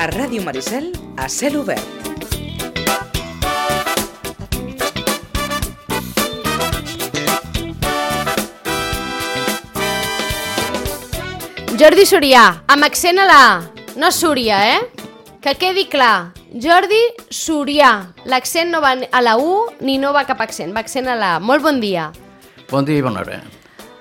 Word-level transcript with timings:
A 0.00 0.06
Ràdio 0.08 0.40
Maricel, 0.40 0.86
a 1.20 1.26
cel 1.28 1.58
obert. 1.60 1.84
Jordi 11.76 12.08
Surià, 12.08 12.46
amb 12.64 12.88
accent 12.88 13.20
a 13.20 13.28
la 13.28 13.38
A, 13.50 13.52
no 14.00 14.08
Súria, 14.08 14.64
eh? 14.72 14.80
Que 15.44 15.58
quedi 15.60 15.84
clar, 15.92 16.32
Jordi 16.48 17.04
Surià, 17.28 17.92
l'accent 18.24 18.72
no 18.72 18.80
va 18.80 18.96
a 19.04 19.20
la 19.20 19.36
U 19.36 19.66
ni 19.84 20.00
no 20.00 20.16
va 20.16 20.24
cap 20.24 20.40
accent, 20.40 20.72
va 20.72 20.80
accent 20.80 21.12
a 21.12 21.20
la 21.20 21.34
A. 21.36 21.40
Molt 21.44 21.60
bon 21.60 21.76
dia. 21.76 22.08
Bon 22.72 22.88
dia 22.88 23.04
i 23.04 23.04
bona 23.04 23.20
hora. 23.20 23.42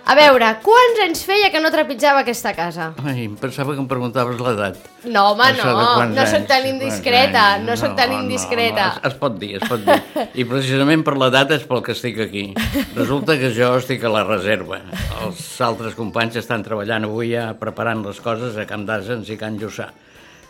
A 0.10 0.16
veure, 0.18 0.48
quants 0.66 1.00
anys 1.04 1.20
feia 1.22 1.52
que 1.54 1.60
no 1.62 1.70
trepitjava 1.70 2.24
aquesta 2.24 2.50
casa? 2.58 2.88
Ai, 3.06 3.28
em 3.28 3.36
pensava 3.38 3.76
que 3.76 3.82
em 3.84 3.86
preguntaves 3.86 4.40
l'edat. 4.42 4.80
No, 5.06 5.28
home, 5.36 5.46
Això 5.52 5.70
no, 5.70 6.08
no 6.16 6.24
sóc 6.26 6.48
tan 6.50 6.66
indiscreta, 6.66 7.44
anys. 7.60 7.68
no 7.68 7.76
sóc 7.78 7.94
tan 8.00 8.16
indiscreta. 8.16 8.88
No, 8.96 9.04
es, 9.04 9.12
es 9.12 9.20
pot 9.22 9.38
dir, 9.38 9.52
es 9.60 9.68
pot 9.70 9.84
dir. 9.86 10.00
I 10.34 10.48
precisament 10.50 11.06
per 11.06 11.14
l'edat 11.14 11.54
és 11.60 11.68
pel 11.70 11.84
que 11.86 11.94
estic 11.94 12.18
aquí. 12.26 12.48
Resulta 12.96 13.38
que 13.38 13.54
jo 13.54 13.70
estic 13.78 14.08
a 14.10 14.14
la 14.16 14.26
reserva. 14.26 14.82
Els 15.22 15.46
altres 15.68 15.94
companys 16.00 16.42
estan 16.42 16.66
treballant 16.66 17.06
avui 17.06 17.36
ja 17.36 17.52
preparant 17.62 18.02
les 18.10 18.18
coses 18.26 18.58
a 18.58 18.66
Camp 18.66 18.90
d'Asens 18.90 19.30
i 19.30 19.38
Can 19.38 19.62
Lluçà. 19.62 19.92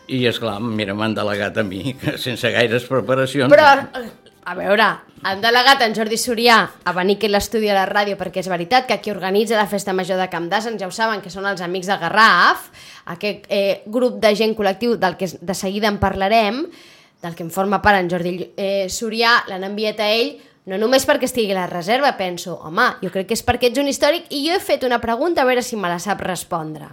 I, 0.08 0.24
és 0.32 0.40
clar, 0.42 0.56
mira, 0.64 0.96
m'han 0.96 1.20
delegat 1.20 1.60
a 1.60 1.68
mi, 1.68 1.98
que 2.00 2.16
sense 2.18 2.48
gaires 2.56 2.88
preparacions... 2.88 3.52
Però, 3.52 3.76
a 4.46 4.56
veure, 4.56 4.86
han 5.24 5.42
delegat 5.44 5.82
en 5.84 5.96
Jordi 5.96 6.18
Surià 6.18 6.60
a 6.84 6.94
venir 6.96 7.18
aquí 7.18 7.28
a 7.28 7.34
l'estudi 7.34 7.70
a 7.70 7.76
la 7.76 7.88
ràdio 7.90 8.18
perquè 8.20 8.40
és 8.44 8.50
veritat 8.52 8.88
que 8.88 9.00
qui 9.04 9.12
organitza 9.12 9.58
la 9.60 9.68
festa 9.68 9.94
major 9.94 10.20
de 10.20 10.30
Camp 10.32 10.48
d'Asen 10.50 10.80
ja 10.80 10.88
ho 10.88 10.94
saben, 10.96 11.22
que 11.22 11.32
són 11.34 11.48
els 11.50 11.62
amics 11.62 11.90
de 11.92 11.98
Garraf, 12.00 12.70
aquest 13.14 13.50
eh, 13.50 13.82
grup 13.86 14.20
de 14.24 14.34
gent 14.36 14.56
col·lectiu 14.58 14.96
del 14.98 15.18
que 15.20 15.28
de 15.28 15.56
seguida 15.56 15.92
en 15.92 16.00
parlarem, 16.00 16.66
del 17.22 17.36
que 17.36 17.44
en 17.44 17.52
forma 17.52 17.82
part 17.82 18.00
en 18.00 18.10
Jordi 18.10 18.36
eh, 18.56 18.88
Surià, 18.90 19.44
l'han 19.50 19.68
enviat 19.68 20.00
a 20.00 20.10
ell, 20.16 20.38
no 20.70 20.78
només 20.78 21.06
perquè 21.10 21.28
estigui 21.28 21.56
a 21.56 21.62
la 21.64 21.70
reserva, 21.70 22.14
penso, 22.18 22.56
home, 22.64 22.86
jo 23.04 23.12
crec 23.12 23.32
que 23.32 23.38
és 23.38 23.46
perquè 23.46 23.72
ets 23.72 23.82
un 23.82 23.90
històric 23.92 24.30
i 24.30 24.44
jo 24.46 24.56
he 24.56 24.64
fet 24.64 24.86
una 24.88 25.02
pregunta 25.04 25.44
a 25.44 25.50
veure 25.50 25.64
si 25.66 25.76
me 25.76 25.92
la 25.92 26.00
sap 26.00 26.22
respondre. 26.22 26.92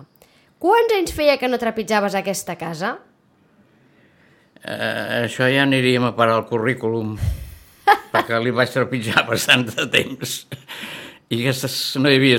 Quants 0.59 0.95
anys 0.97 1.13
feia 1.13 1.37
que 1.37 1.51
no 1.53 1.61
trepitjaves 1.61 2.17
aquesta 2.17 2.57
casa? 2.57 2.97
Eh, 4.63 5.25
això 5.27 5.49
ja 5.53 5.65
aniríem 5.67 6.07
a 6.09 6.15
parar 6.17 6.41
al 6.41 6.47
currículum, 6.49 7.17
perquè 8.13 8.39
li 8.43 8.55
vaig 8.55 8.73
trepitjar 8.73 9.27
bastant 9.29 9.67
de 9.73 9.89
temps. 9.93 10.39
I 11.27 11.41
aquestes, 11.41 11.97
no 11.99 12.07
hi 12.07 12.21
havia 12.21 12.37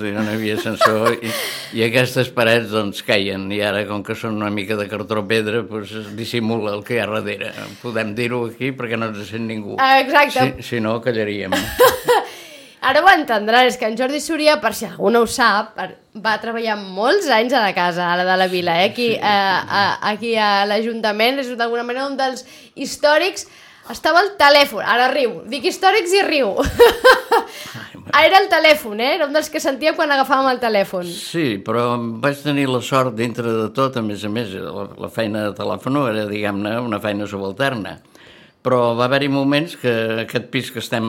dir, 0.00 0.10
no 0.16 0.24
hi 0.26 0.32
havia 0.34 0.56
ascensor, 0.58 1.12
i, 1.22 1.30
i 1.78 1.84
aquestes 1.86 2.32
parets 2.34 2.72
doncs 2.72 3.04
caien, 3.06 3.44
i 3.54 3.60
ara 3.62 3.84
com 3.86 4.02
que 4.02 4.16
són 4.18 4.40
una 4.40 4.50
mica 4.50 4.74
de 4.78 4.88
cartró 4.90 5.22
pedra, 5.28 5.62
doncs 5.62 5.92
es 6.00 6.08
dissimula 6.18 6.72
el 6.74 6.82
que 6.82 6.96
hi 6.96 6.98
ha 6.98 7.06
darrere. 7.06 7.52
Podem 7.78 8.16
dir-ho 8.18 8.42
aquí 8.48 8.72
perquè 8.74 8.98
no 8.98 9.12
ens 9.12 9.22
sent 9.30 9.46
ningú. 9.46 9.78
Ah, 9.78 10.00
exacte. 10.02 10.50
Si, 10.58 10.66
si 10.72 10.82
no, 10.82 10.98
callaríem. 11.04 11.54
Ara 12.80 13.00
ho 13.02 13.08
entendràs, 13.10 13.72
és 13.72 13.76
que 13.80 13.86
en 13.90 13.96
Jordi 13.98 14.20
Súria, 14.22 14.60
per 14.62 14.70
si 14.74 14.86
algú 14.86 15.10
no 15.10 15.24
ho 15.24 15.26
sap, 15.26 15.72
per- 15.74 15.96
va 16.18 16.36
treballar 16.42 16.76
molts 16.78 17.26
anys 17.30 17.52
a 17.54 17.62
la 17.64 17.72
casa, 17.74 18.06
a 18.12 18.16
la 18.20 18.24
de 18.24 18.36
la 18.38 18.46
vila, 18.46 18.76
eh? 18.82 18.90
aquí, 18.90 19.16
a, 19.18 19.34
a, 19.62 19.82
aquí 20.12 20.36
a 20.38 20.64
l'Ajuntament, 20.66 21.40
és 21.42 21.50
d'alguna 21.58 21.82
manera 21.86 22.06
un 22.06 22.16
dels 22.18 22.44
històrics, 22.78 23.48
estava 23.90 24.20
al 24.20 24.34
telèfon, 24.38 24.82
ara 24.84 25.08
riu, 25.10 25.40
dic 25.48 25.64
històrics 25.70 26.12
i 26.20 26.22
riu. 26.26 26.54
Ah, 28.10 28.22
Era 28.24 28.38
el 28.40 28.46
telèfon, 28.48 29.00
eh? 29.04 29.08
Era 29.18 29.26
un 29.28 29.34
dels 29.36 29.50
que 29.52 29.60
sentíem 29.60 29.92
quan 29.94 30.08
agafàvem 30.14 30.46
el 30.48 30.58
telèfon. 30.62 31.04
Sí, 31.12 31.58
però 31.60 31.90
vaig 32.22 32.38
tenir 32.40 32.64
la 32.70 32.80
sort, 32.80 33.12
dintre 33.18 33.50
de 33.52 33.66
tot, 33.76 33.98
a 34.00 34.02
més 34.02 34.22
a 34.24 34.30
més, 34.32 34.54
la, 34.56 34.86
la 34.96 35.10
feina 35.12 35.42
de 35.44 35.50
telèfon 35.58 35.98
era, 36.08 36.24
diguem-ne, 36.30 36.72
una 36.86 37.02
feina 37.04 37.26
subalterna. 37.28 37.98
Però 38.68 38.92
va 38.98 39.06
haver-hi 39.08 39.30
moments 39.32 39.78
que 39.80 39.92
aquest 40.26 40.50
pis 40.52 40.68
que 40.74 40.82
estem 40.82 41.06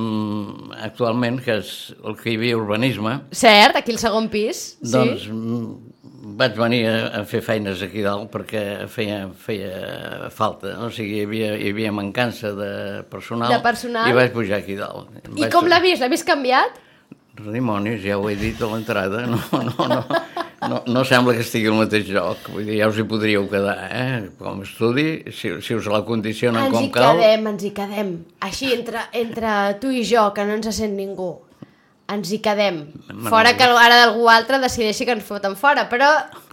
actualment, 0.80 1.42
que 1.44 1.58
és 1.60 1.72
el 2.08 2.16
que 2.16 2.32
hi 2.32 2.38
havia 2.40 2.56
urbanisme, 2.56 3.18
Cert, 3.36 3.76
aquí 3.76 3.92
el 3.92 4.00
segon 4.00 4.30
pis. 4.32 4.78
doncs 4.80 5.26
sí. 5.28 5.34
vaig 6.40 6.56
venir 6.56 6.86
a, 6.88 6.96
a 7.20 7.24
fer 7.28 7.42
feines 7.44 7.82
aquí 7.84 8.00
dalt 8.06 8.30
perquè 8.32 8.64
feia, 8.88 9.26
feia 9.36 10.30
falta. 10.32 10.78
O 10.86 10.90
sigui, 10.94 11.20
hi 11.20 11.26
havia, 11.28 11.50
hi 11.60 11.72
havia 11.74 11.92
mancança 11.92 12.54
de 12.56 12.70
personal, 13.12 13.52
De 13.52 13.60
personal. 13.66 14.08
i 14.08 14.16
vaig 14.16 14.32
pujar 14.36 14.62
aquí 14.64 14.78
dalt. 14.80 15.10
I 15.36 15.42
Vaig- 15.42 15.52
com 15.52 15.68
l'ha 15.68 15.82
vist? 15.84 16.00
L'ha 16.04 16.08
vist 16.12 16.28
canviat? 16.28 16.80
Dimonis, 17.48 18.02
ja 18.04 18.18
ho 18.20 18.28
he 18.30 18.36
dit 18.36 18.60
a 18.62 18.68
l'entrada, 18.72 19.24
no, 19.30 19.40
no, 19.52 19.88
no, 19.88 20.00
no, 20.70 20.80
no 20.86 21.04
sembla 21.08 21.34
que 21.38 21.44
estigui 21.46 21.70
al 21.72 21.78
mateix 21.80 22.10
lloc, 22.12 22.50
vull 22.52 22.66
dir, 22.68 22.78
ja 22.82 22.90
us 22.92 22.98
hi 23.00 23.06
podríeu 23.08 23.46
quedar, 23.52 23.78
eh? 23.96 24.30
com 24.40 24.62
estudi, 24.66 25.08
si, 25.32 25.54
si 25.64 25.78
us 25.78 25.88
la 25.92 26.02
condicionen 26.08 26.66
Ens 26.68 26.74
com 26.76 26.84
hi 26.88 26.92
cal. 26.96 27.16
quedem, 27.18 27.48
ens 27.54 27.64
hi 27.64 27.72
quedem. 27.78 28.12
Així, 28.44 28.74
entre, 28.76 29.06
entre 29.22 29.54
tu 29.80 29.92
i 29.96 30.04
jo, 30.08 30.28
que 30.36 30.44
no 30.50 30.58
ens 30.60 30.70
sent 30.76 30.98
ningú. 31.00 31.32
Ens 32.10 32.32
hi 32.34 32.40
quedem. 32.42 32.80
Fora 33.30 33.52
que 33.54 33.68
ara 33.70 34.00
d'algú 34.00 34.26
altre 34.34 34.58
decideixi 34.64 35.06
que 35.06 35.14
ens 35.14 35.28
foten 35.28 35.54
fora, 35.56 35.84
però 35.92 36.08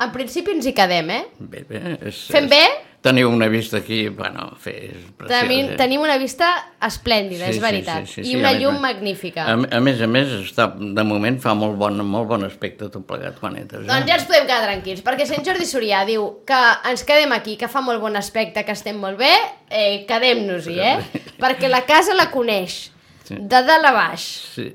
en 0.05 0.11
principi 0.13 0.53
ens 0.53 0.67
hi 0.69 0.75
quedem, 0.77 1.09
eh? 1.17 1.23
Bé, 1.41 1.63
bé, 1.69 1.81
és, 2.11 2.27
Fem 2.29 2.45
és- 2.45 2.51
bé? 2.53 2.65
Teniu 3.07 3.29
una 3.31 3.47
vista 3.49 3.79
aquí, 3.79 4.09
bueno, 4.09 4.49
fer, 4.59 4.75
és 4.91 5.05
preciós, 5.17 5.41
Tenim, 5.47 5.69
eh? 5.71 5.77
tenim 5.79 6.01
una 6.03 6.17
vista 6.19 6.49
esplèndida, 6.83 7.47
és 7.53 7.61
veritat. 7.63 8.09
I 8.19 8.35
una 8.37 8.51
més- 8.51 8.61
llum 8.61 8.81
magnífica. 8.83 9.45
A, 9.53 9.55
a 9.79 9.81
més 9.81 10.01
a 10.03 10.09
més, 10.11 10.33
està, 10.43 10.67
de 10.77 11.05
moment 11.07 11.39
fa 11.43 11.55
molt 11.55 11.77
bon, 11.79 12.01
molt 12.05 12.27
bon 12.33 12.45
aspecte 12.49 12.89
tot 12.91 13.07
plegat 13.07 13.39
quan 13.39 13.55
entres. 13.61 13.85
eh? 13.85 13.87
Doncs 13.91 14.09
ja 14.11 14.17
ens 14.19 14.27
podem 14.27 14.43
quedar 14.49 14.65
tranquils, 14.67 15.05
perquè 15.07 15.29
en 15.39 15.45
Jordi 15.47 15.69
Surià 15.71 16.05
diu 16.09 16.27
que 16.49 16.59
ens 16.91 17.05
quedem 17.07 17.33
aquí, 17.33 17.57
que 17.57 17.69
fa 17.71 17.81
molt 17.81 18.01
bon 18.03 18.17
aspecte, 18.17 18.65
que 18.67 18.73
estem 18.73 18.99
molt 18.99 19.19
bé, 19.23 19.31
eh, 19.71 20.05
quedem-nos-hi, 20.09 20.81
eh? 20.81 20.99
perquè 21.39 21.69
la 21.71 21.85
casa 21.87 22.15
la 22.15 22.31
coneix, 22.35 22.91
Sí. 23.27 23.35
de 23.39 23.63
dalt 23.67 23.85
a 23.85 23.93
baix. 23.93 24.21
Sí. 24.55 24.73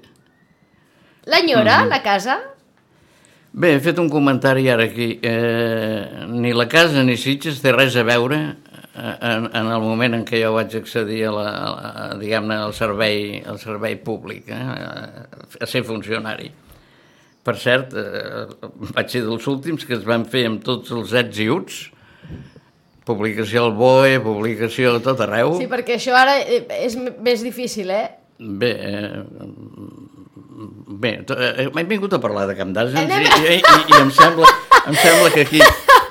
L'enyora, 1.26 1.84
Mhm. 1.84 1.90
la 1.90 2.02
casa? 2.02 2.40
Bé, 3.52 3.74
he 3.76 3.80
fet 3.84 3.98
un 4.00 4.08
comentari 4.10 4.70
ara 4.72 4.86
aquí. 4.88 5.20
Eh, 5.22 6.26
ni 6.32 6.54
la 6.56 6.70
casa 6.72 7.04
ni 7.04 7.18
Sitges 7.20 7.60
té 7.60 7.74
res 7.76 7.98
a 8.00 8.06
veure 8.08 8.38
eh, 8.48 9.16
en, 9.28 9.50
en 9.52 9.72
el 9.76 9.84
moment 9.84 10.16
en 10.16 10.24
què 10.28 10.40
jo 10.40 10.54
vaig 10.56 10.78
accedir 10.80 11.26
a 11.28 11.34
la, 11.36 11.48
a, 11.52 11.72
a, 11.92 12.06
diguem-ne, 12.22 12.62
al 12.70 12.76
servei, 12.78 13.42
al 13.44 13.60
servei 13.60 13.98
públic, 14.00 14.48
eh, 14.48 14.56
a, 14.56 15.26
a 15.60 15.68
ser 15.68 15.84
funcionari. 15.88 16.48
Per 17.44 17.58
cert, 17.60 17.92
eh, 17.98 18.46
vaig 18.94 19.12
ser 19.12 19.26
dels 19.26 19.48
últims 19.52 19.84
que 19.90 19.98
es 19.98 20.08
van 20.08 20.24
fer 20.32 20.46
amb 20.48 20.64
tots 20.64 20.94
els 20.96 21.12
ets 21.20 21.44
i 21.44 21.50
uts, 21.52 21.82
publicació 23.04 23.66
al 23.68 23.76
BOE, 23.76 24.22
publicació 24.24 24.96
a 24.96 25.04
tot 25.04 25.26
arreu. 25.28 25.58
Sí, 25.60 25.68
perquè 25.68 26.00
això 26.00 26.16
ara 26.16 26.38
eh, 26.40 26.64
és 26.86 26.96
més 26.96 27.44
difícil, 27.44 27.92
eh? 27.92 28.06
Bé, 28.40 28.72
eh, 28.80 29.24
bé, 30.88 31.24
to- 31.28 31.38
eh, 31.40 31.70
m'he 31.74 31.84
vingut 31.90 32.14
a 32.14 32.20
parlar 32.24 32.48
de 32.50 32.56
Camp 32.60 32.74
d'Asens 32.76 33.00
i, 33.00 33.04
Anem- 33.04 33.48
i, 33.48 33.56
i, 33.60 33.96
i 33.96 34.02
em, 34.02 34.12
sembla, 34.12 34.48
em 34.88 34.96
sembla 34.96 35.32
que 35.34 35.42
aquí, 35.48 35.62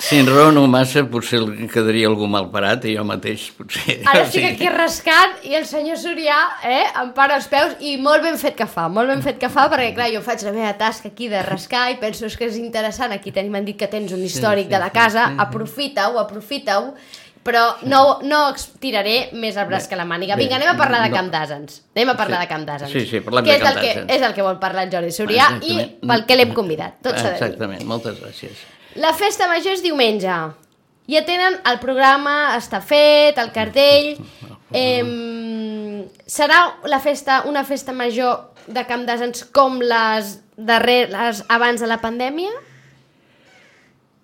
si 0.00 0.16
enraono 0.18 0.62
massa, 0.66 1.02
potser 1.12 1.38
el- 1.42 1.68
quedaria 1.70 2.08
algú 2.08 2.26
mal 2.30 2.48
parat 2.50 2.86
i 2.88 2.94
jo 2.96 3.04
mateix 3.04 3.50
potser... 3.56 3.98
Ara 4.08 4.22
o 4.22 4.26
estic 4.26 4.40
sigui, 4.40 4.54
aquí 4.54 4.70
rascant 4.72 5.36
i 5.44 5.54
el 5.58 5.66
senyor 5.68 5.98
Surià 6.00 6.38
eh, 6.64 6.86
em 7.02 7.12
para 7.16 7.36
els 7.36 7.46
peus 7.52 7.76
i 7.84 7.96
molt 8.00 8.24
ben 8.24 8.38
fet 8.40 8.56
que 8.58 8.66
fa, 8.66 8.88
molt 8.88 9.12
ben 9.12 9.22
fet 9.22 9.38
que 9.38 9.50
fa 9.52 9.68
perquè 9.70 9.92
clar, 9.94 10.08
jo 10.14 10.22
faig 10.24 10.42
la 10.48 10.54
meva 10.56 10.72
tasca 10.80 11.12
aquí 11.12 11.28
de 11.28 11.42
rascar 11.46 11.90
i 11.92 11.98
penso 12.00 12.26
"És 12.26 12.36
que 12.40 12.48
és 12.48 12.56
interessant, 12.56 13.12
aquí 13.12 13.30
tenim 13.30 13.52
m'han 13.52 13.64
dit 13.68 13.76
que 13.78 13.86
tens 13.92 14.12
un 14.16 14.24
històric 14.24 14.66
sí, 14.66 14.72
de 14.72 14.78
la 14.82 14.88
sí, 14.88 14.96
casa, 14.98 15.28
sí. 15.28 15.40
aprofita-ho, 15.46 16.18
aprofita-ho 16.18 16.94
però 17.42 17.76
no, 17.88 18.18
no 18.22 18.40
tiraré 18.82 19.30
més 19.32 19.56
el 19.56 19.66
braç 19.68 19.86
que 19.88 19.96
la 19.96 20.04
màniga. 20.04 20.36
Bé, 20.36 20.44
Vinga, 20.44 20.58
anem 20.60 20.74
a 20.74 20.76
parlar 20.78 21.02
de 21.04 21.10
no. 21.10 21.16
Camp 21.16 21.30
d'Asens. 21.32 21.82
Anem 21.96 22.12
a 22.12 22.16
parlar 22.18 22.38
Sí. 22.40 22.46
de 22.46 22.48
Camp 22.54 22.66
d'Asens. 22.68 22.92
Sí, 22.92 23.06
sí, 23.06 23.20
parlem 23.24 23.44
que 23.44 23.52
de 23.52 23.58
Camp 23.64 23.76
el 23.76 23.80
que, 23.80 23.88
d'Asens. 23.94 24.12
És 24.16 24.22
el 24.28 24.34
que 24.36 24.42
vol 24.44 24.58
parlar 24.60 24.84
el 24.84 24.92
Jordi 24.92 25.14
Surià 25.16 25.46
i 25.62 25.78
pel 26.06 26.26
que 26.26 26.36
l'hem 26.36 26.52
convidat. 26.54 26.98
Tot 27.02 27.16
s'ha 27.16 27.30
de 27.30 27.36
dir. 27.38 27.42
Exactament, 27.42 27.86
moltes 27.88 28.20
gràcies. 28.20 28.64
La 29.00 29.14
festa 29.14 29.48
major 29.48 29.72
és 29.72 29.82
diumenge. 29.82 30.36
Ja 31.10 31.24
tenen 31.26 31.56
el 31.66 31.78
programa, 31.82 32.56
està 32.58 32.80
fet, 32.82 33.38
el 33.38 33.52
cartell... 33.52 34.16
Eh, 34.72 36.06
serà 36.30 36.76
la 36.86 37.00
festa, 37.02 37.42
una 37.50 37.64
festa 37.64 37.90
major 37.92 38.52
de 38.70 38.84
Camp 38.86 39.02
d'Asens 39.08 39.44
com 39.50 39.80
les, 39.82 40.36
darrer, 40.56 41.08
les 41.10 41.40
abans 41.50 41.80
de 41.82 41.88
la 41.90 41.96
pandèmia? 41.98 42.52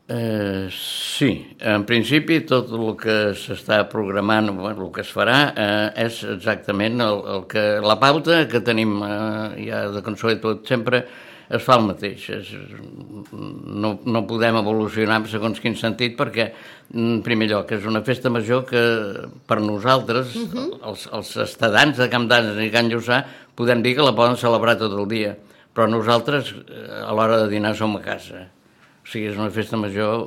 Eh, 0.09 0.69
sí, 0.71 1.57
en 1.59 1.83
principi 1.83 2.39
tot 2.47 2.71
el 2.71 2.93
que 3.01 3.17
s'està 3.35 3.81
programant, 3.91 4.53
bueno, 4.55 4.87
el 4.87 4.93
que 4.95 5.03
es 5.03 5.11
farà, 5.11 5.39
eh, 5.51 6.05
és 6.05 6.21
exactament 6.37 7.03
el, 7.03 7.23
el 7.35 7.47
que, 7.51 7.65
la 7.83 7.97
pauta 7.99 8.45
que 8.47 8.61
tenim 8.63 9.01
eh, 9.03 9.67
ja 9.67 9.89
de 9.91 10.05
tot, 10.39 10.63
sempre 10.69 11.03
es 11.51 11.63
fa 11.63 11.81
el 11.81 11.89
mateix. 11.89 12.29
És, 12.39 12.55
no, 13.35 13.97
no 14.07 14.25
podem 14.31 14.61
evolucionar 14.63 15.21
en 15.25 15.29
segons 15.31 15.59
quin 15.63 15.75
sentit 15.75 16.15
perquè, 16.19 16.53
en 16.95 17.21
primer 17.27 17.51
lloc, 17.51 17.75
és 17.75 17.87
una 17.91 18.05
festa 18.07 18.31
major 18.31 18.63
que 18.67 18.83
per 19.47 19.59
nosaltres, 19.61 20.37
uh 20.37 20.49
-huh. 20.55 20.69
els, 20.87 21.09
els 21.13 21.37
estadants 21.49 21.99
de 21.99 22.09
Camp 22.09 22.29
d'Anes 22.31 22.63
i 22.63 22.71
Can 22.71 22.91
Lluçà, 22.91 23.25
podem 23.57 23.83
dir 23.83 23.97
que 23.97 24.07
la 24.07 24.15
poden 24.15 24.37
celebrar 24.37 24.79
tot 24.79 24.93
el 24.93 25.09
dia, 25.09 25.37
però 25.75 25.91
nosaltres 25.91 26.55
eh, 26.55 27.03
a 27.03 27.13
l'hora 27.13 27.43
de 27.43 27.49
dinar 27.49 27.75
som 27.75 27.97
a 27.97 28.01
casa. 28.01 28.56
O 29.07 29.09
sigui, 29.13 29.29
és 29.31 29.37
una 29.39 29.51
festa 29.55 29.79
major, 29.79 30.25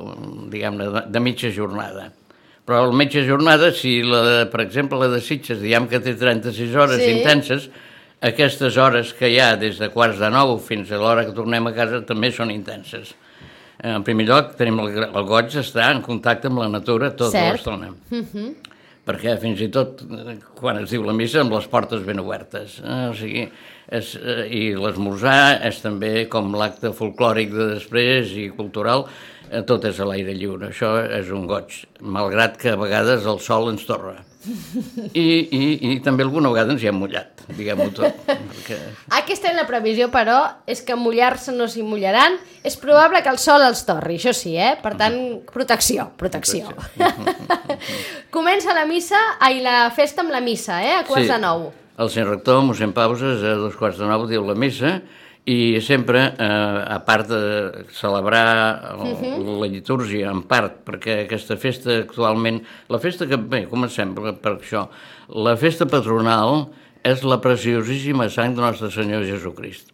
diguem-ne, 0.48 0.86
de, 0.94 1.02
de 1.12 1.20
mitja 1.20 1.50
jornada. 1.52 2.06
Però 2.64 2.84
el 2.86 2.94
metge 2.96 3.26
jornada, 3.28 3.72
si, 3.76 3.98
la, 4.06 4.20
de- 4.24 4.46
per 4.48 4.62
exemple, 4.64 4.96
la 4.98 5.08
de 5.12 5.20
Sitges, 5.20 5.60
diguem 5.60 5.86
que 5.90 6.00
té 6.00 6.14
36 6.16 6.74
hores 6.80 6.96
Sí. 7.02 7.10
intenses, 7.18 7.68
aquestes 8.24 8.76
hores 8.80 9.12
que 9.16 9.28
hi 9.32 9.38
ha 9.40 9.54
des 9.56 9.78
de 9.80 9.88
quarts 9.92 10.18
de 10.20 10.30
nou 10.32 10.56
fins 10.60 10.90
a 10.92 10.96
l'hora 11.00 11.24
que 11.26 11.32
tornem 11.36 11.66
a 11.68 11.72
casa 11.76 12.00
també 12.06 12.30
són 12.32 12.50
intenses. 12.52 13.12
En 13.82 14.02
primer 14.04 14.26
lloc, 14.28 14.54
tenim 14.58 14.78
el, 14.80 14.90
el 15.08 15.24
goig 15.24 15.52
d'estar 15.54 15.90
en 15.94 16.02
contacte 16.04 16.48
amb 16.48 16.58
la 16.60 16.68
natura 16.68 17.12
tota 17.16 17.32
l'estona. 17.52 17.92
Perquè 19.10 19.34
fins 19.42 19.58
i 19.64 19.66
tot 19.74 20.04
eh, 20.06 20.36
quan 20.54 20.78
es 20.84 20.92
diu 20.94 21.02
la 21.02 21.14
missa 21.16 21.42
amb 21.42 21.56
les 21.56 21.66
portes 21.72 22.04
ben 22.06 22.22
obertes. 22.22 22.78
Eh? 22.84 23.00
O 23.10 23.16
sigui, 23.18 23.42
és, 23.90 24.14
eh, 24.22 24.46
I 24.46 24.62
l'esmorzar 24.78 25.58
és 25.66 25.82
també 25.82 26.14
com 26.30 26.54
l'acte 26.54 26.94
folclòric 26.94 27.50
de 27.56 27.68
després 27.74 28.30
i 28.38 28.48
cultural, 28.54 29.08
eh, 29.50 29.64
tot 29.66 29.90
és 29.90 29.98
a 29.98 30.06
l'aire 30.06 30.36
lliure. 30.38 30.70
Això 30.70 30.94
és 31.18 31.34
un 31.34 31.50
goig, 31.50 31.82
malgrat 32.00 32.60
que 32.60 32.76
a 32.76 32.78
vegades 32.78 33.26
el 33.26 33.42
sol 33.42 33.72
ens 33.74 33.88
torra. 33.88 34.20
I, 34.40 35.24
i, 35.52 35.62
i 35.90 35.96
també 36.00 36.24
alguna 36.24 36.48
vegada 36.52 36.72
ens 36.72 36.80
hi 36.80 36.88
hem 36.88 36.96
mullat, 36.96 37.42
diguem-ho 37.58 37.90
tot. 37.92 38.22
Perquè... 38.28 38.78
Aquesta 39.18 39.50
és 39.50 39.58
la 39.58 39.66
previsió, 39.68 40.08
però, 40.12 40.38
és 40.70 40.80
que 40.86 40.96
mullar-se 40.96 41.52
no 41.52 41.68
s'hi 41.68 41.84
mullaran. 41.84 42.38
És 42.64 42.78
probable 42.80 43.20
que 43.24 43.32
el 43.32 43.40
sol 43.40 43.64
els 43.66 43.84
torri, 43.88 44.16
això 44.20 44.32
sí, 44.36 44.54
eh? 44.56 44.72
Per 44.80 44.94
tant, 45.00 45.18
protecció, 45.52 46.08
protecció. 46.20 46.72
Comença 48.36 48.76
la 48.76 48.86
missa, 48.88 49.20
ai, 49.44 49.60
la 49.64 49.90
festa 49.96 50.24
amb 50.24 50.32
la 50.32 50.40
missa, 50.44 50.80
eh? 50.84 50.96
A 51.00 51.04
quarts 51.08 51.28
de 51.28 51.40
nou. 51.40 51.68
El 52.00 52.08
senyor 52.08 52.36
rector, 52.38 52.62
mossèn 52.64 52.96
Pauses, 52.96 53.44
a 53.44 53.58
dos 53.60 53.76
quarts 53.76 54.00
de 54.00 54.08
nou 54.08 54.24
diu 54.28 54.46
la 54.48 54.56
missa 54.56 55.00
i 55.46 55.80
sempre, 55.80 56.34
eh, 56.38 56.84
a 56.94 56.98
part 57.04 57.28
de 57.28 57.84
celebrar 57.96 58.92
el, 58.92 59.14
Mhm. 59.14 59.60
la 59.60 59.66
litúrgia, 59.66 60.30
en 60.30 60.42
part, 60.42 60.84
perquè 60.84 61.24
aquesta 61.24 61.56
festa 61.56 61.96
actualment... 61.98 62.62
La 62.88 62.98
festa 62.98 63.26
que... 63.26 63.36
Bé, 63.36 63.66
comencem 63.66 64.14
per, 64.14 64.34
per 64.38 64.58
això. 64.58 64.88
La 65.34 65.56
festa 65.56 65.86
patronal 65.86 66.68
és 67.02 67.22
la 67.24 67.40
preciosíssima 67.40 68.28
sang 68.28 68.54
de 68.54 68.60
Nostre 68.60 68.90
Senyor 68.90 69.24
Jesucrist. 69.24 69.90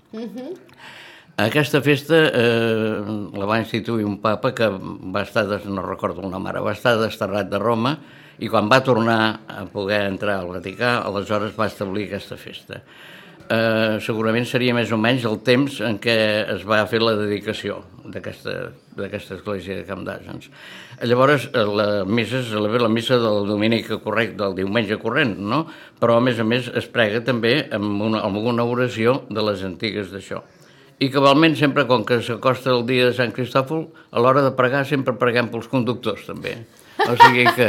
Aquesta 1.37 1.83
festa 1.85 2.17
eh, 2.33 3.01
la 3.37 3.45
va 3.45 3.59
instituir 3.61 4.07
un 4.09 4.17
papa 4.23 4.55
que 4.57 4.67
va 4.73 5.21
estar, 5.23 5.45
des, 5.47 5.67
no 5.69 5.83
recordo 5.85 6.23
el 6.25 6.31
nom 6.33 6.47
ara, 6.49 6.63
va 6.65 6.73
estar 6.73 6.95
desterrat 6.97 7.51
de 7.53 7.59
Roma 7.61 7.99
i 8.41 8.49
quan 8.49 8.71
va 8.73 8.81
tornar 8.85 9.41
a 9.49 9.67
poder 9.69 10.07
entrar 10.09 10.39
al 10.41 10.49
Vaticà, 10.49 11.03
aleshores 11.05 11.53
va 11.57 11.67
establir 11.69 12.07
aquesta 12.09 12.37
festa. 12.41 12.81
Eh, 13.47 13.99
segurament 14.03 14.47
seria 14.49 14.75
més 14.75 14.91
o 14.91 14.97
menys 14.99 15.25
el 15.29 15.37
temps 15.47 15.77
en 15.87 16.01
què 16.03 16.17
es 16.57 16.65
va 16.67 16.81
fer 16.91 16.99
la 16.99 17.13
dedicació 17.15 17.79
d'aquesta 18.11 19.37
església 19.37 19.77
de 19.79 19.85
Camp 19.87 20.03
d'Àgens. 20.07 20.49
Llavors, 21.07 21.47
la 21.55 22.03
missa 22.09 22.41
és 22.41 22.51
la, 22.57 22.71
la 22.83 22.91
missa 22.91 23.21
del 23.23 23.47
dominic 23.47 23.93
correcte, 24.03 24.41
del 24.41 24.57
diumenge 24.59 24.99
corrent, 24.99 25.37
no? 25.39 25.63
Però, 26.01 26.17
a 26.19 26.25
més 26.25 26.41
a 26.43 26.47
més, 26.49 26.73
es 26.75 26.89
prega 26.91 27.23
també 27.23 27.61
amb 27.77 28.03
una, 28.09 28.25
amb 28.27 28.41
una 28.43 28.67
oració 28.67 29.21
de 29.31 29.47
les 29.47 29.63
antigues 29.69 30.11
d'això. 30.11 30.43
I 30.99 31.11
cabalment 31.13 31.55
sempre, 31.61 31.85
com 31.87 32.03
que 32.09 32.19
s'acosta 32.25 32.73
el 32.73 32.87
dia 32.89 33.11
de 33.11 33.15
Sant 33.15 33.35
Cristòfol, 33.37 33.87
a 34.11 34.23
l'hora 34.25 34.43
de 34.43 34.55
pregar 34.59 34.87
sempre 34.89 35.15
preguem 35.21 35.53
pels 35.53 35.69
conductors, 35.71 36.25
també. 36.27 36.57
O 37.05 37.15
sigui 37.21 37.45
que, 37.55 37.69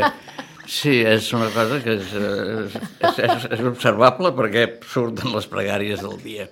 sí, 0.68 1.00
és 1.08 1.30
una 1.34 1.48
cosa 1.56 1.80
que 1.84 1.96
és, 1.98 2.12
és, 2.14 2.75
és, 3.24 3.48
és 3.58 3.64
observable 3.69 4.34
perquè 4.36 4.66
surten 4.92 5.31
les 5.36 5.48
pregàries 5.50 6.04
del 6.04 6.18
dia. 6.24 6.50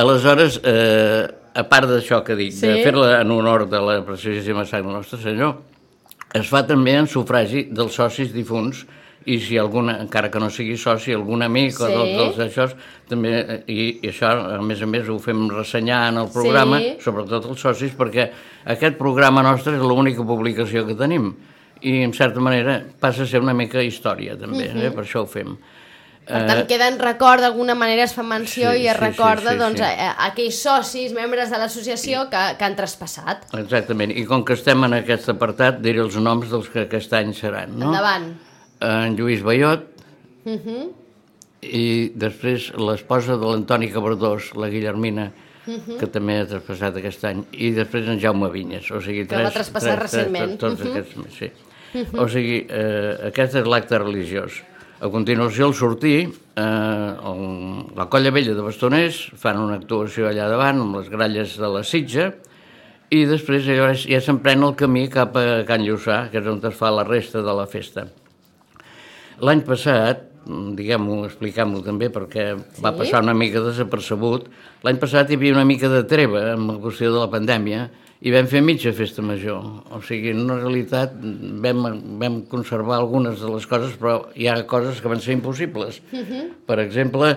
Aleshores, 0.00 0.58
eh, 0.64 1.28
a 1.54 1.64
part 1.68 1.90
d'això 1.90 2.22
que 2.24 2.36
dic, 2.38 2.54
sí. 2.56 2.66
de 2.66 2.80
fer-la 2.82 3.20
en 3.20 3.30
honor 3.34 3.66
de 3.68 3.80
la 3.84 4.00
preciosíssima 4.06 4.64
sang 4.68 4.88
del 4.88 4.96
nostre 4.96 5.20
Senyor, 5.20 5.58
es 6.32 6.48
fa 6.48 6.64
també 6.64 6.96
en 6.96 7.06
sufragi 7.12 7.66
dels 7.70 7.92
socis 8.00 8.32
difunts 8.32 8.86
i 9.28 9.36
si 9.38 9.58
alguna, 9.60 9.98
encara 10.02 10.30
que 10.32 10.40
no 10.42 10.48
sigui 10.50 10.74
soci, 10.80 11.12
algun 11.14 11.44
amic 11.44 11.76
o 11.78 11.86
Sí. 11.86 11.92
dels, 11.92 12.16
dels 12.18 12.40
això, 12.48 12.66
també, 13.08 13.34
eh, 13.38 13.58
i, 13.70 14.00
i 14.02 14.08
això, 14.10 14.32
a 14.56 14.62
més 14.64 14.80
a 14.82 14.88
més, 14.90 15.06
ho 15.08 15.18
fem 15.22 15.44
ressenyar 15.52 16.08
en 16.08 16.18
el 16.24 16.32
programa, 16.32 16.80
Sí. 16.80 16.96
sobretot 17.04 17.46
els 17.52 17.60
socis, 17.60 17.92
perquè 17.94 18.30
aquest 18.64 18.96
programa 18.98 19.44
nostre 19.46 19.76
és 19.76 19.82
l'única 19.84 20.24
publicació 20.26 20.86
que 20.88 20.96
tenim 20.98 21.34
i, 21.82 22.02
en 22.02 22.12
certa 22.14 22.40
manera, 22.40 22.80
passa 23.00 23.22
a 23.24 23.26
ser 23.26 23.40
una 23.42 23.54
mica 23.54 23.82
història, 23.82 24.36
també, 24.38 24.68
eh? 24.70 24.90
per 24.94 25.04
això 25.04 25.22
ho 25.24 25.26
fem. 25.30 25.56
Per 26.22 26.38
tant, 26.46 26.60
queda 26.70 26.86
en 26.86 27.00
record, 27.02 27.42
d'alguna 27.42 27.74
manera 27.74 28.04
es 28.06 28.12
fa 28.14 28.22
menció 28.22 28.70
sí, 28.70 28.84
i 28.84 28.86
es 28.86 28.94
sí, 28.94 28.98
sí, 29.00 29.04
recorda 29.08 29.52
sí, 29.56 29.58
doncs, 29.58 29.80
sí. 29.80 29.84
A, 29.84 30.12
a 30.12 30.28
aquells 30.30 30.60
socis, 30.62 31.12
membres 31.16 31.50
de 31.50 31.58
l'associació 31.58 32.28
que, 32.30 32.42
que 32.60 32.64
han 32.68 32.76
traspassat. 32.78 33.48
Exactament, 33.58 34.14
i 34.14 34.22
com 34.30 34.44
que 34.46 34.54
estem 34.54 34.86
en 34.86 34.94
aquest 35.00 35.28
apartat, 35.34 35.80
diré 35.82 35.98
els 36.04 36.14
noms 36.22 36.46
dels 36.52 36.68
que 36.70 36.84
aquest 36.86 37.12
any 37.18 37.34
seran. 37.34 37.74
No? 37.74 37.90
Endavant. 37.90 38.28
En 38.86 39.16
Lluís 39.18 39.42
Bayot, 39.42 39.88
Mhm. 40.46 40.90
i 41.62 42.10
després 42.18 42.70
l'esposa 42.78 43.36
de 43.38 43.46
l'Antoni 43.46 43.90
Cabardós, 43.92 44.52
la 44.58 44.68
Guillermina, 44.70 45.32
Mhm. 45.66 45.98
que 45.98 46.06
també 46.10 46.40
ha 46.40 46.46
traspassat 46.46 46.96
aquest 46.98 47.22
any, 47.24 47.44
i 47.52 47.70
després 47.70 48.08
en 48.08 48.18
Jaume 48.18 48.48
Vinyes. 48.50 48.90
O 48.90 49.00
sigui, 49.00 49.26
Que 49.28 49.42
va 49.42 49.50
traspassar 49.50 49.98
recentment. 50.00 50.56
Tots, 50.58 50.78
tots 50.78 50.82
Mhm. 50.82 50.90
aquests, 50.90 51.38
sí. 51.38 51.50
O 51.92 52.28
sigui, 52.30 52.62
eh, 52.68 53.28
aquest 53.28 53.58
és 53.60 53.66
l'acte 53.68 53.98
religiós. 54.00 54.62
A 55.02 55.10
continuació, 55.12 55.66
al 55.68 55.74
sortir, 55.74 56.30
eh, 56.56 56.62
el, 56.62 57.42
la 57.98 58.06
Colla 58.08 58.30
Vella 58.32 58.54
de 58.56 58.64
Bastoners 58.64 59.18
fan 59.36 59.60
una 59.60 59.76
actuació 59.80 60.30
allà 60.30 60.48
davant, 60.48 60.80
amb 60.80 60.96
les 61.00 61.10
gralles 61.12 61.58
de 61.58 61.68
la 61.68 61.82
Sitja, 61.84 62.30
i 63.12 63.24
després 63.28 63.66
llavors 63.66 64.06
ja 64.08 64.22
s'emprèn 64.24 64.62
el 64.64 64.76
camí 64.78 65.04
cap 65.12 65.36
a 65.36 65.62
Can 65.68 65.84
Lluçà, 65.84 66.28
que 66.32 66.40
és 66.40 66.48
on 66.48 66.62
es 66.64 66.76
fa 66.78 66.92
la 66.94 67.04
resta 67.04 67.42
de 67.44 67.56
la 67.58 67.66
festa. 67.68 68.06
L'any 69.42 69.60
passat, 69.66 70.22
diguem-ho, 70.78 71.24
expliquem-ho 71.26 71.82
també, 71.84 72.08
perquè 72.14 72.46
sí? 72.56 72.80
va 72.84 72.94
passar 72.96 73.20
una 73.26 73.34
mica 73.36 73.60
desapercebut, 73.60 74.48
l'any 74.86 75.02
passat 75.02 75.28
hi 75.28 75.36
havia 75.36 75.58
una 75.58 75.66
mica 75.68 75.90
de 75.92 76.06
treva 76.08 76.52
amb 76.54 76.72
la 76.72 76.78
qüestió 76.80 77.12
de 77.12 77.20
la 77.20 77.28
pandèmia 77.32 77.88
i 78.22 78.30
vam 78.30 78.46
fer 78.46 78.60
mitja 78.62 78.92
festa 78.94 79.22
major. 79.22 79.64
O 79.90 79.98
sigui, 80.06 80.30
en 80.30 80.44
una 80.44 80.60
realitat 80.60 81.16
vam, 81.64 81.82
vam 82.20 82.36
conservar 82.50 83.00
algunes 83.00 83.40
de 83.42 83.50
les 83.50 83.66
coses, 83.66 83.96
però 83.98 84.28
hi 84.38 84.46
ha 84.46 84.60
coses 84.70 85.00
que 85.02 85.10
van 85.10 85.20
ser 85.20 85.34
impossibles. 85.34 86.00
Uh 86.12 86.18
-huh. 86.22 86.44
Per 86.66 86.78
exemple, 86.78 87.36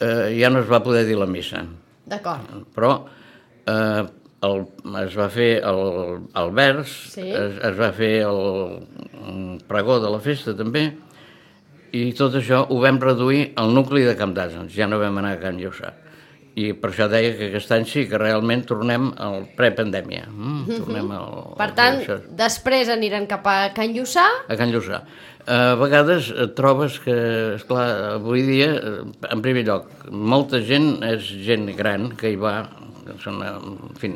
eh, 0.00 0.36
ja 0.40 0.50
no 0.50 0.60
es 0.60 0.66
va 0.70 0.82
poder 0.82 1.06
dir 1.06 1.16
la 1.16 1.26
missa 1.26 1.64
D'acord. 2.06 2.66
però 2.74 3.04
eh, 3.66 4.04
el, 4.42 4.66
es 5.06 5.16
va 5.16 5.28
fer 5.30 5.62
el, 5.62 6.18
el 6.34 6.50
vers, 6.52 6.88
Sí. 7.14 7.20
es, 7.30 7.54
es 7.62 7.78
va 7.80 7.92
fer 7.92 8.22
el, 8.26 8.86
el 9.28 9.60
pregó 9.68 10.00
de 10.00 10.10
la 10.10 10.18
festa 10.20 10.54
també, 10.54 10.92
i 11.92 12.12
tot 12.12 12.34
això 12.34 12.66
ho 12.68 12.80
vam 12.80 12.98
reduir 12.98 13.52
al 13.56 13.72
nucli 13.72 14.02
de 14.02 14.16
Camp 14.16 14.34
d'Àsens, 14.34 14.74
ja 14.74 14.86
no 14.86 14.98
vam 14.98 15.16
anar 15.18 15.32
a 15.32 15.38
Can 15.40 15.56
Lluçà. 15.58 15.92
I 16.54 16.68
per 16.78 16.92
això 16.92 17.08
deia 17.10 17.32
que 17.34 17.48
aquest 17.48 17.72
any 17.74 17.84
sí 17.90 18.04
que 18.06 18.18
realment 18.20 18.62
tornem 18.68 19.08
al 19.18 19.42
prepandèmia. 19.58 20.28
Mm, 20.30 20.76
tornem 20.84 21.08
al, 21.16 21.32
Per 21.58 21.70
tant, 21.74 21.98
això. 21.98 22.20
després 22.30 22.92
aniran 22.94 23.26
cap 23.26 23.46
a 23.50 23.56
Can 23.74 23.90
Lluçà. 23.96 24.26
a 24.46 24.56
Can 24.56 24.70
Lluçà. 24.70 25.02
A 25.50 25.74
vegades 25.76 26.30
et 26.30 26.54
trobes 26.56 27.00
que, 27.04 27.16
esclar, 27.56 28.14
avui 28.14 28.46
dia, 28.46 28.70
eh, 28.78 29.02
en 29.34 29.42
primer 29.42 29.66
lloc, 29.66 29.90
molta 30.10 30.62
gent 30.62 31.02
és 31.04 31.26
gent 31.44 31.66
gran 31.76 32.12
que 32.16 32.30
hi 32.32 32.38
va, 32.40 32.54
són, 33.20 33.42
eh, 33.42 33.50
en 33.58 33.98
fi, 34.00 34.08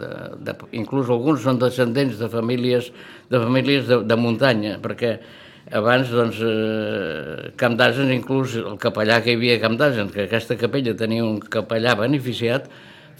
de, 0.00 0.12
de, 0.46 0.54
inclús 0.72 1.10
alguns 1.10 1.42
són 1.42 1.58
descendents 1.58 2.16
de 2.22 2.30
famílies 2.32 2.92
de, 3.28 3.38
famílies 3.38 3.86
de, 3.90 4.00
de 4.08 4.16
muntanya, 4.16 4.78
perquè 4.80 5.18
abans, 5.72 6.08
doncs, 6.10 6.38
eh, 6.42 7.50
Camp 7.60 7.76
d'Asen, 7.78 8.10
inclús 8.14 8.56
el 8.60 8.78
capellà 8.82 9.20
que 9.22 9.32
hi 9.34 9.38
havia 9.38 9.56
a 9.58 9.62
Camp 9.62 9.76
d'Asen, 9.78 10.10
que 10.14 10.24
aquesta 10.26 10.56
capella 10.58 10.94
tenia 10.98 11.24
un 11.24 11.38
capellà 11.40 11.94
beneficiat, 11.98 12.66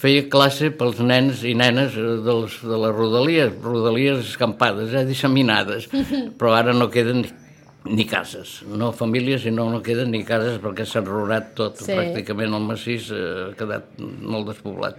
feia 0.00 0.24
classe 0.32 0.70
pels 0.72 0.98
nens 1.04 1.42
i 1.44 1.52
nenes 1.54 1.94
eh, 2.00 2.08
dels, 2.24 2.58
de 2.64 2.78
les 2.84 2.94
rodalies, 2.96 3.52
rodalies 3.62 4.24
escampades, 4.32 4.94
eh, 4.96 5.04
disseminades, 5.08 5.88
però 6.40 6.54
ara 6.58 6.72
no 6.76 6.88
queden 6.90 7.22
ni, 7.26 7.30
ni 7.96 8.04
cases, 8.08 8.60
no 8.66 8.90
famílies, 8.92 9.42
sinó 9.46 9.68
no 9.72 9.82
queden 9.84 10.10
ni 10.12 10.24
cases 10.24 10.58
perquè 10.60 10.84
s'ha 10.88 11.00
enrorat 11.04 11.54
tot, 11.56 11.78
Sí. 11.80 11.92
sí. 11.92 11.98
pràcticament 11.98 12.56
el 12.56 12.64
massís 12.66 13.10
eh, 13.14 13.50
ha 13.50 13.52
quedat 13.58 13.92
molt 14.00 14.50
despoblat. 14.50 14.98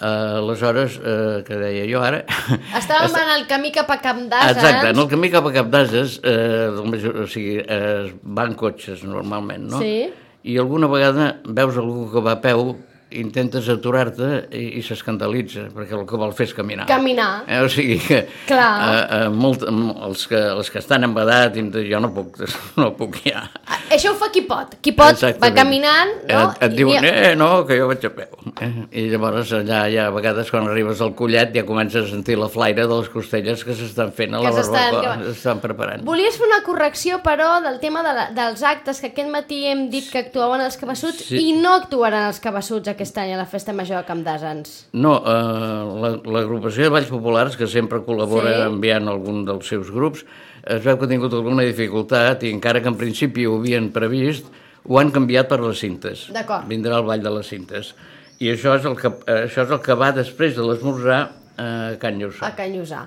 Uh, 0.00 0.38
aleshores, 0.40 0.94
uh, 0.96 1.42
que 1.44 1.56
deia 1.60 1.82
jo 1.84 2.00
ara... 2.00 2.22
Estàvem 2.78 3.12
en 3.20 3.32
el 3.34 3.42
camí 3.50 3.68
cap 3.74 3.90
a 3.92 3.98
Camp 4.00 4.22
d'Àsens. 4.30 4.56
Exacte, 4.56 4.92
en 4.94 5.02
el 5.02 5.08
camí 5.10 5.28
cap 5.28 5.44
a 5.44 5.52
Cap 5.52 5.68
d'Ases, 5.68 6.14
eh, 6.24 6.70
major- 6.88 7.18
o 7.20 7.26
sigui, 7.28 7.58
eh, 7.60 8.08
van 8.22 8.54
cotxes 8.56 9.02
normalment, 9.04 9.66
no? 9.74 9.82
Sí. 9.84 10.08
I 10.48 10.56
alguna 10.56 10.88
vegada 10.88 11.34
veus 11.44 11.76
algú 11.76 12.06
que 12.14 12.22
va 12.24 12.38
a 12.38 12.40
peu 12.40 12.78
intentes 13.12 13.68
aturar-te 13.68 14.48
i, 14.56 14.78
i 14.78 14.82
s'escandalitza, 14.82 15.68
perquè 15.74 15.96
el 15.98 16.04
que 16.08 16.18
vol 16.20 16.32
fer 16.36 16.46
és 16.48 16.54
caminar. 16.54 16.86
Caminar. 16.88 17.44
Eh, 17.48 17.60
o 17.64 17.68
sigui 17.72 17.98
que 18.02 18.22
Clar. 18.46 18.70
eh, 18.80 19.24
eh, 19.24 19.28
molt, 19.34 19.64
els, 19.66 20.26
que, 20.30 20.38
els 20.38 20.70
que 20.70 20.78
estan 20.82 21.04
en 21.08 21.16
edat, 21.18 21.56
jo 21.90 22.00
no 22.00 22.12
puc, 22.14 22.38
no 22.80 22.92
puc 22.96 23.18
ja. 23.26 23.42
Això 23.90 24.12
ho 24.12 24.18
fa 24.18 24.28
qui 24.30 24.42
pot. 24.46 24.76
Qui 24.80 24.92
pot 24.92 25.06
va 25.10 25.10
Exactament. 25.30 25.56
caminant, 25.56 26.12
no? 26.30 26.42
Et, 26.52 26.62
et 26.68 26.76
diuen, 26.78 27.04
I- 27.04 27.08
eh, 27.32 27.34
no, 27.36 27.64
que 27.66 27.78
jo 27.80 27.88
vaig 27.90 28.04
a 28.06 28.12
peu. 28.14 28.38
Eh? 28.62 28.70
I 29.02 29.06
llavors 29.10 29.50
allà, 29.58 29.82
ja 29.92 30.06
a 30.08 30.14
vegades 30.14 30.50
quan 30.50 30.68
arribes 30.70 31.00
al 31.02 31.14
collet 31.18 31.50
ja 31.56 31.64
comences 31.66 32.06
a 32.06 32.10
sentir 32.12 32.38
la 32.38 32.48
flaire 32.48 32.86
de 32.86 33.00
les 33.00 33.08
costelles 33.10 33.64
que 33.66 33.74
s'estan 33.74 34.12
fent 34.14 34.34
a 34.38 34.40
la 34.44 34.52
barbacoa, 34.54 35.16
que- 35.24 35.32
s'estan 35.34 35.60
preparant. 35.60 36.04
Volies 36.06 36.38
fer 36.38 36.46
una 36.46 36.62
correcció, 36.66 37.18
però, 37.24 37.56
del 37.64 37.80
tema 37.82 38.04
de 38.06 38.14
la, 38.14 38.28
dels 38.36 38.62
actes, 38.62 39.00
que 39.02 39.10
aquest 39.10 39.28
matí 39.32 39.64
hem 39.66 39.88
dit 39.90 40.06
que 40.12 40.22
actuaven 40.22 40.60
els 40.64 40.76
cabassuts 40.80 41.26
Sí. 41.30 41.40
i 41.50 41.52
no 41.58 41.74
actuaran 41.80 42.28
els 42.30 42.38
cabassuts 42.40 42.88
aquest 43.00 43.16
any 43.18 43.32
a 43.32 43.38
la 43.40 43.46
Festa 43.48 43.72
Major 43.72 44.02
de 44.02 44.04
Camp 44.08 44.20
d'Asens. 44.26 44.72
No, 44.92 45.14
eh, 45.24 46.00
la- 46.02 46.20
l'agrupació 46.36 46.84
de 46.84 46.90
Valls 46.92 47.08
Populars, 47.08 47.56
que 47.56 47.66
sempre 47.66 48.00
col·labora 48.04 48.52
Sí. 48.54 48.62
enviant 48.68 49.08
algun 49.08 49.44
dels 49.46 49.66
seus 49.66 49.90
grups, 49.90 50.24
es 50.64 50.82
veu 50.84 50.98
que 50.98 51.06
ha 51.06 51.08
tingut 51.08 51.32
alguna 51.32 51.62
dificultat 51.62 52.42
i 52.44 52.50
encara 52.52 52.82
que 52.82 52.88
en 52.88 52.96
principi 52.96 53.46
ho 53.46 53.56
havien 53.58 53.90
previst, 53.90 54.46
ho 54.84 54.98
han 54.98 55.10
canviat 55.10 55.48
per 55.48 55.60
les 55.60 55.78
cintes. 55.78 56.28
D'acord. 56.32 56.66
Vindrà 56.68 56.98
el 56.98 57.04
Ball 57.04 57.22
de 57.22 57.30
les 57.30 57.46
Cintes. 57.46 57.94
I 58.38 58.48
això 58.52 58.76
és 58.76 58.84
el 58.84 58.96
que, 58.96 59.08
eh, 59.08 59.46
això 59.46 59.64
és 59.64 59.70
el 59.70 59.80
que 59.80 59.94
va 59.94 60.12
després 60.12 60.54
de 60.56 60.62
l'esmorzar 60.62 61.30
a 61.56 61.96
Can 61.98 62.18
Lluçà. 62.18 62.42
A 62.42 62.54
Can 62.56 62.72
Lluçà. 62.72 63.06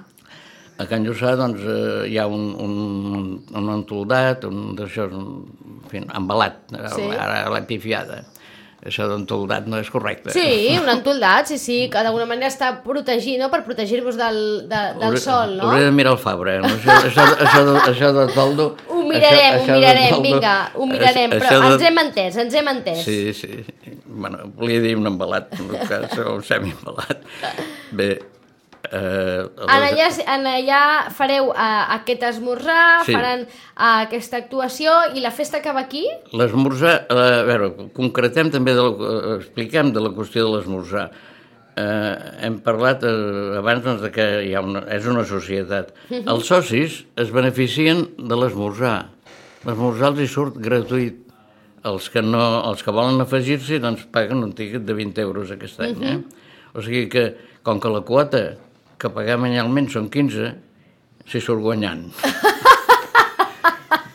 A 0.77 0.85
Can 0.87 1.03
Lluçà 1.05 1.35
doncs, 1.35 1.59
eh, 1.61 2.09
hi 2.09 2.17
ha 2.17 2.25
un, 2.27 2.55
un, 2.59 3.43
un 3.53 3.69
entoldat, 3.69 4.43
un 4.45 4.75
d'això, 4.75 5.05
en 5.11 5.45
fi, 5.89 5.97
embalat, 6.15 6.55
Sí. 6.95 7.01
ara 7.17 7.49
l'he 7.49 7.61
pifiada. 7.61 8.23
Això 8.83 9.05
d'entoldat 9.07 9.65
no 9.71 9.77
és 9.79 9.87
correcte. 9.89 10.33
Sí, 10.35 10.75
un 10.75 10.89
entoldat, 10.91 11.47
sí, 11.47 11.57
sí, 11.57 11.77
que 11.89 12.01
d'alguna 12.03 12.25
manera 12.27 12.49
està 12.51 12.71
protegit, 12.83 13.37
no?, 13.39 13.47
per 13.49 13.61
protegir-vos 13.63 14.17
del, 14.19 14.39
de, 14.67 14.81
del 14.99 15.15
sol, 15.23 15.53
no? 15.55 15.69
Hauré 15.69 15.85
de 15.85 15.91
mirar 15.95 16.11
el 16.17 16.19
Fabra. 16.19 16.57
eh? 16.57 16.61
Això, 16.67 16.97
això, 17.07 17.23
això, 17.45 17.61
de, 17.69 17.77
això 17.93 18.09
de 18.17 18.25
toldo... 18.33 18.65
Ho 18.89 19.03
mirarem, 19.07 19.55
això, 19.61 19.71
ho 19.71 19.79
mirarem, 19.79 20.03
de 20.03 20.09
toldo- 20.11 20.27
vinga, 20.27 20.55
ho 20.75 20.85
mirarem, 20.91 21.31
això- 21.31 21.39
però 21.39 21.61
això 21.61 21.71
ens 21.77 21.87
hem 21.87 22.01
entès, 22.03 22.37
ens 22.43 22.53
hem 22.59 22.67
entès. 22.73 23.03
Sí, 23.05 23.17
sí. 23.33 23.63
Bueno, 24.05 24.51
volia 24.57 24.81
dir 24.83 24.97
un 24.99 25.07
embalat, 25.07 25.53
en 25.59 25.71
tot 25.71 25.87
cas, 25.87 26.17
o 26.19 26.35
un 26.35 26.43
semi-embalat. 26.43 27.23
Bé, 27.91 28.09
eh, 28.91 29.43
En 29.63 29.69
allà, 29.87 30.07
en 30.35 30.47
allà 30.49 30.81
fareu 31.15 31.49
uh, 31.51 31.95
aquest 31.95 32.23
esmorzar, 32.23 33.03
Sí. 33.05 33.13
faran 33.15 33.45
uh, 33.47 34.03
aquesta 34.03 34.37
actuació 34.37 34.91
i 35.15 35.21
la 35.23 35.31
festa 35.31 35.57
acaba 35.59 35.79
aquí? 35.85 36.05
L'esmorzar, 36.33 37.05
eh, 37.09 37.19
a 37.39 37.43
veure, 37.47 37.71
concretem 37.95 38.51
també, 38.51 38.73
de 38.75 38.81
la, 38.83 38.91
eh, 38.91 39.37
expliquem 39.39 39.93
de 39.93 40.03
la 40.03 40.09
qüestió 40.15 40.43
de 40.45 40.57
l'esmorzar. 40.57 41.09
Eh, 41.75 42.15
hem 42.45 42.59
parlat 42.61 43.01
eh, 43.03 43.57
abans 43.57 43.81
doncs, 43.83 44.01
de 44.03 44.11
que 44.13 44.25
hi 44.45 44.53
ha 44.53 44.61
una, 44.61 44.83
és 44.93 45.07
una 45.09 45.23
societat. 45.25 45.89
Els 46.13 46.45
socis 46.45 47.03
es 47.17 47.31
beneficien 47.33 48.03
de 48.19 48.35
l'esmorzar. 48.37 49.07
L'esmorzar 49.65 50.11
els 50.13 50.19
hi 50.21 50.27
surt 50.27 50.59
gratuït. 50.61 51.21
Els 51.83 52.05
que, 52.13 52.21
no, 52.23 52.39
els 52.69 52.79
que 52.83 52.93
volen 52.95 53.19
afegir-s'hi 53.19 53.79
doncs 53.83 54.05
paguen 54.13 54.43
un 54.45 54.53
tiquet 54.55 54.85
de 54.85 54.93
20 54.95 55.19
euros 55.19 55.49
aquest 55.51 55.81
any. 55.83 55.97
Eh? 56.07 56.19
O 56.77 56.81
sigui 56.85 57.09
que, 57.11 57.25
com 57.63 57.81
que 57.83 57.89
la 57.91 57.99
quota 58.07 58.43
que 59.03 59.11
paguem 59.13 59.49
anyalment 59.49 59.91
són 59.91 60.09
15, 60.11 60.51
s'hi 61.27 61.43
surt 61.43 61.63
guanyant. 61.63 62.07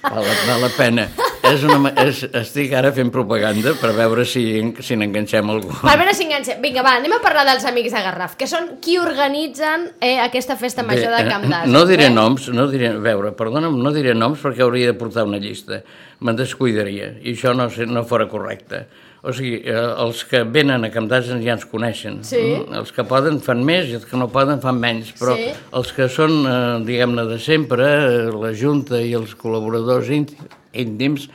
Val, 0.09 0.25
la- 0.25 0.37
val 0.49 0.62
la 0.64 0.71
pena. 0.73 1.04
És 1.49 1.62
una, 1.64 1.90
és, 2.02 2.23
estic 2.37 2.73
ara 2.76 2.90
fent 2.97 3.11
propaganda 3.12 3.73
per 3.80 3.90
veure 3.97 4.25
si, 4.28 4.42
si 4.85 4.97
n'enganxem 4.99 5.49
algú. 5.52 5.71
Per 5.80 5.95
veure 6.00 6.12
si 6.16 6.26
enganxem. 6.26 6.61
Vinga, 6.64 6.83
va, 6.85 6.95
anem 7.00 7.14
a 7.16 7.21
parlar 7.25 7.45
dels 7.49 7.64
Amics 7.68 7.95
de 7.95 8.02
Garraf, 8.04 8.35
que 8.40 8.49
són 8.50 8.71
qui 8.85 8.99
organitzen 9.00 9.87
eh, 10.04 10.16
aquesta 10.25 10.59
festa 10.61 10.85
major 10.85 11.12
de 11.14 11.23
Bé, 11.25 11.30
Camp 11.30 11.47
eh, 11.47 11.52
d'Asens. 11.52 11.73
No 11.73 11.85
diré 11.88 12.09
eh? 12.09 12.12
noms, 12.12 12.49
no 12.57 12.66
diré, 12.73 12.90
a 12.92 13.02
veure, 13.04 13.33
perdona'm, 13.38 13.78
no 13.85 13.92
diré 13.97 14.16
noms 14.16 14.42
perquè 14.45 14.64
hauria 14.66 14.92
de 14.92 14.97
portar 15.00 15.25
una 15.28 15.40
llista. 15.40 15.80
Me'n 16.25 16.40
descuidaria 16.40 17.14
i 17.23 17.37
això 17.37 17.54
no, 17.57 17.68
no 17.92 18.04
fora 18.09 18.28
correcte. 18.28 18.87
O 19.29 19.33
sigui, 19.37 19.59
eh, 19.69 19.73
els 20.01 20.23
que 20.25 20.41
venen 20.49 20.87
a 20.87 20.89
Camp 20.95 21.05
d'Asens 21.11 21.43
ja 21.45 21.53
ens 21.59 21.67
coneixen. 21.69 22.23
Sí. 22.25 22.39
Mm? 22.63 22.73
Els 22.81 22.93
que 22.97 23.05
poden 23.05 23.41
fan 23.45 23.61
més 23.67 23.91
i 23.91 23.99
els 23.99 24.07
que 24.09 24.17
no 24.17 24.31
poden 24.33 24.63
fan 24.63 24.79
menys. 24.81 25.11
Però 25.19 25.35
Sí. 25.37 25.51
els 25.77 25.93
que 25.93 26.07
són, 26.09 26.33
eh, 26.49 26.85
diguem-ne, 26.87 27.27
de 27.29 27.39
sempre, 27.39 27.85
eh, 27.85 28.31
la 28.33 28.55
Junta 28.57 29.03
i 29.03 29.13
els 29.13 29.35
col·laboradors 29.37 30.09
ínti- 30.09 30.39
íntims, 30.73 31.29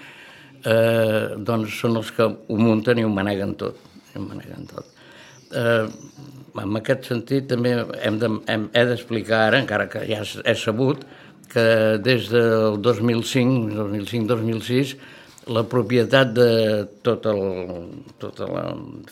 eh, 0.66 1.36
doncs 1.38 1.70
són 1.82 1.98
els 1.98 2.10
que 2.12 2.24
ho 2.24 2.58
munten 2.58 2.98
i 2.98 3.04
ho 3.04 3.10
maneguen 3.10 3.54
tot. 3.56 3.78
Ho 4.16 4.20
maneguen 4.22 4.66
tot. 4.66 4.86
Eh, 5.54 5.88
en 6.64 6.76
aquest 6.78 7.06
sentit 7.06 7.48
també 7.48 7.86
hem 8.02 8.18
de, 8.18 8.30
hem, 8.48 8.70
he 8.74 8.86
d'explicar 8.86 9.50
ara, 9.50 9.60
encara 9.60 9.88
que 9.88 10.00
ja 10.08 10.22
és 10.46 10.64
sabut, 10.64 11.04
que 11.54 12.00
des 12.02 12.30
del 12.30 12.80
2005, 12.82 13.70
2005-2006, 13.76 14.96
la 15.48 15.64
propietat 15.68 16.32
de 16.36 16.50
tot 17.04 17.26
el, 17.28 17.42
tota 18.22 18.48
la 18.48 18.64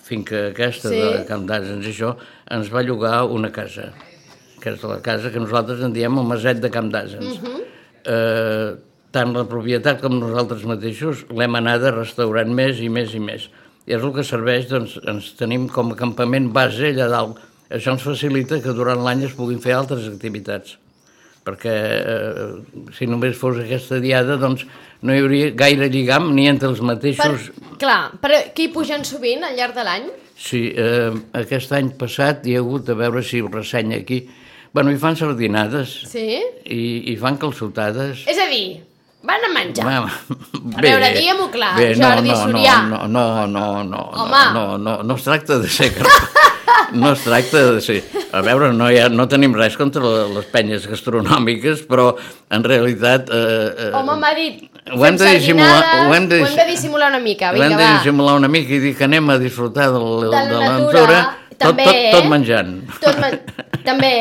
finca 0.04 0.48
aquesta 0.52 0.90
Sí. 0.90 1.00
de 1.00 1.26
Camp 1.28 1.48
d'Asens 1.48 1.86
i 1.86 1.92
això, 1.92 2.16
ens 2.50 2.72
va 2.72 2.84
llogar 2.84 3.26
una 3.26 3.52
casa, 3.52 3.92
que 4.62 4.72
és 4.72 4.84
la 4.84 5.02
casa 5.02 5.32
que 5.32 5.40
nosaltres 5.40 5.82
en 5.82 5.94
diem 5.94 6.18
el 6.18 6.26
Maset 6.26 6.62
de 6.62 6.70
Camp 6.70 6.92
d'Asens. 6.92 7.40
Uh 7.40 7.44
-huh. 7.44 7.62
eh, 8.06 8.76
tant 9.12 9.34
la 9.34 9.44
propietat 9.46 10.02
com 10.02 10.20
nosaltres 10.20 10.64
mateixos 10.64 11.26
l'hem 11.30 11.56
anada 11.56 11.92
restaurant 11.92 12.48
més 12.54 12.80
i 12.80 12.90
més 12.90 13.14
i 13.14 13.20
més. 13.20 13.50
I 13.86 13.94
és 13.94 14.04
el 14.04 14.14
que 14.14 14.24
serveix, 14.24 14.70
doncs, 14.70 15.00
ens 15.06 15.34
tenim 15.36 15.68
com 15.68 15.92
a 15.92 15.96
campament 15.96 16.52
base 16.54 16.94
allà 16.94 17.10
dalt. 17.10 17.38
Això 17.70 17.92
ens 17.92 18.04
facilita 18.04 18.62
que 18.62 18.74
durant 18.74 19.04
l'any 19.04 19.24
es 19.24 19.34
puguin 19.34 19.60
fer 19.60 19.74
altres 19.74 20.08
activitats 20.08 20.78
perquè 21.45 21.74
eh, 21.74 22.50
si 22.98 23.07
només 23.10 23.38
fos 23.38 23.57
aquesta 23.63 23.98
diada 24.03 24.36
doncs 24.38 24.65
no 25.01 25.15
hi 25.15 25.21
hauria 25.24 25.50
gaire 25.57 25.88
lligam 25.89 26.29
ni 26.36 26.45
entre 26.51 26.69
els 26.69 26.79
Per, 26.81 26.86
mateixos 26.91 27.48
clar, 27.81 28.12
però 28.21 28.38
qui 28.53 28.67
hi 28.67 28.74
pugen 28.75 29.01
sovint 29.07 29.43
al 29.48 29.55
llarg 29.57 29.74
de 29.77 29.86
l'any? 29.88 30.05
Sí, 30.41 30.67
eh, 30.75 31.10
aquest 31.38 31.74
any 31.77 31.91
passat 31.98 32.45
hi 32.50 32.55
ha 32.57 32.62
hagut, 32.62 32.88
a 32.89 32.95
veure 32.98 33.21
si 33.25 33.41
ho 33.41 33.50
ressenya 33.50 33.98
aquí, 34.01 34.24
bueno, 34.74 34.89
hi 34.93 34.98
fan 35.01 35.17
sardinades 35.17 35.98
Sí? 36.10 36.39
i, 36.65 36.81
i 37.12 37.17
fan 37.19 37.38
calçotades. 37.41 38.24
És 38.29 38.38
a 38.41 38.48
dir, 38.50 38.79
van 39.27 39.43
a 39.45 39.50
menjar. 39.53 39.86
Va, 39.86 39.98
A 40.77 40.81
veure, 40.81 41.12
diguem-ho 41.17 41.50
clar, 41.53 41.74
bé, 41.77 41.91
Jordi 41.98 42.29
no, 42.31 42.38
no, 42.38 42.41
Sorià. 42.45 42.77
No, 42.89 43.01
no, 43.07 43.25
no, 43.48 43.65
no, 43.83 44.01
Home. 44.13 44.45
no, 44.53 44.65
no, 44.77 44.77
no, 44.77 44.95
no 45.03 45.17
es 45.19 45.25
tracta 45.27 45.60
de 45.62 45.69
ser... 45.69 45.91
No 46.94 47.12
es 47.13 47.24
tracta 47.24 47.62
de 47.74 47.82
ser... 47.82 48.04
A 48.32 48.42
veure, 48.46 48.70
no, 48.74 48.88
hi 48.92 48.98
ha, 49.01 49.10
no 49.12 49.25
tenim 49.32 49.54
res 49.58 49.75
contra 49.80 50.01
les 50.32 50.46
penyes 50.51 50.86
gastronòmiques, 50.88 51.82
però 51.90 52.12
en 52.50 52.63
realitat... 52.63 53.30
Eh, 53.32 53.90
eh, 53.90 53.92
Home, 54.00 54.16
m'ha 54.22 54.34
dit, 54.38 54.62
Ho 54.96 55.04
hem 55.06 55.18
de 55.20 55.28
dissimular- 55.36 56.08
ho 56.08 56.13
hem 56.16 56.28
de- 56.32 56.42
ho 56.42 56.48
hem 56.48 56.56
de 56.58 56.66
dissimular 56.72 57.10
una 57.12 57.20
mica, 57.20 57.51
Ho 57.51 57.54
vinga, 57.54 57.66
hem 57.68 57.78
de 57.78 57.84
va. 57.84 57.92
dissimular 58.00 58.36
una 58.40 58.48
mica 58.51 58.74
i 58.74 58.80
dir 58.80 58.96
que 58.98 59.04
anem 59.08 59.30
a 59.30 59.38
disfrutar 59.40 59.90
de, 59.92 60.00
De 60.00 60.25
de 60.25 60.32
la 60.32 60.40
natura, 60.42 60.80
natura, 60.80 61.20
tot, 61.58 61.75
tot, 61.78 62.00
tot 62.16 62.24
eh? 62.24 62.30
menjant. 62.32 62.72
Tot 63.04 63.20
men... 63.22 63.40
També, 63.86 64.12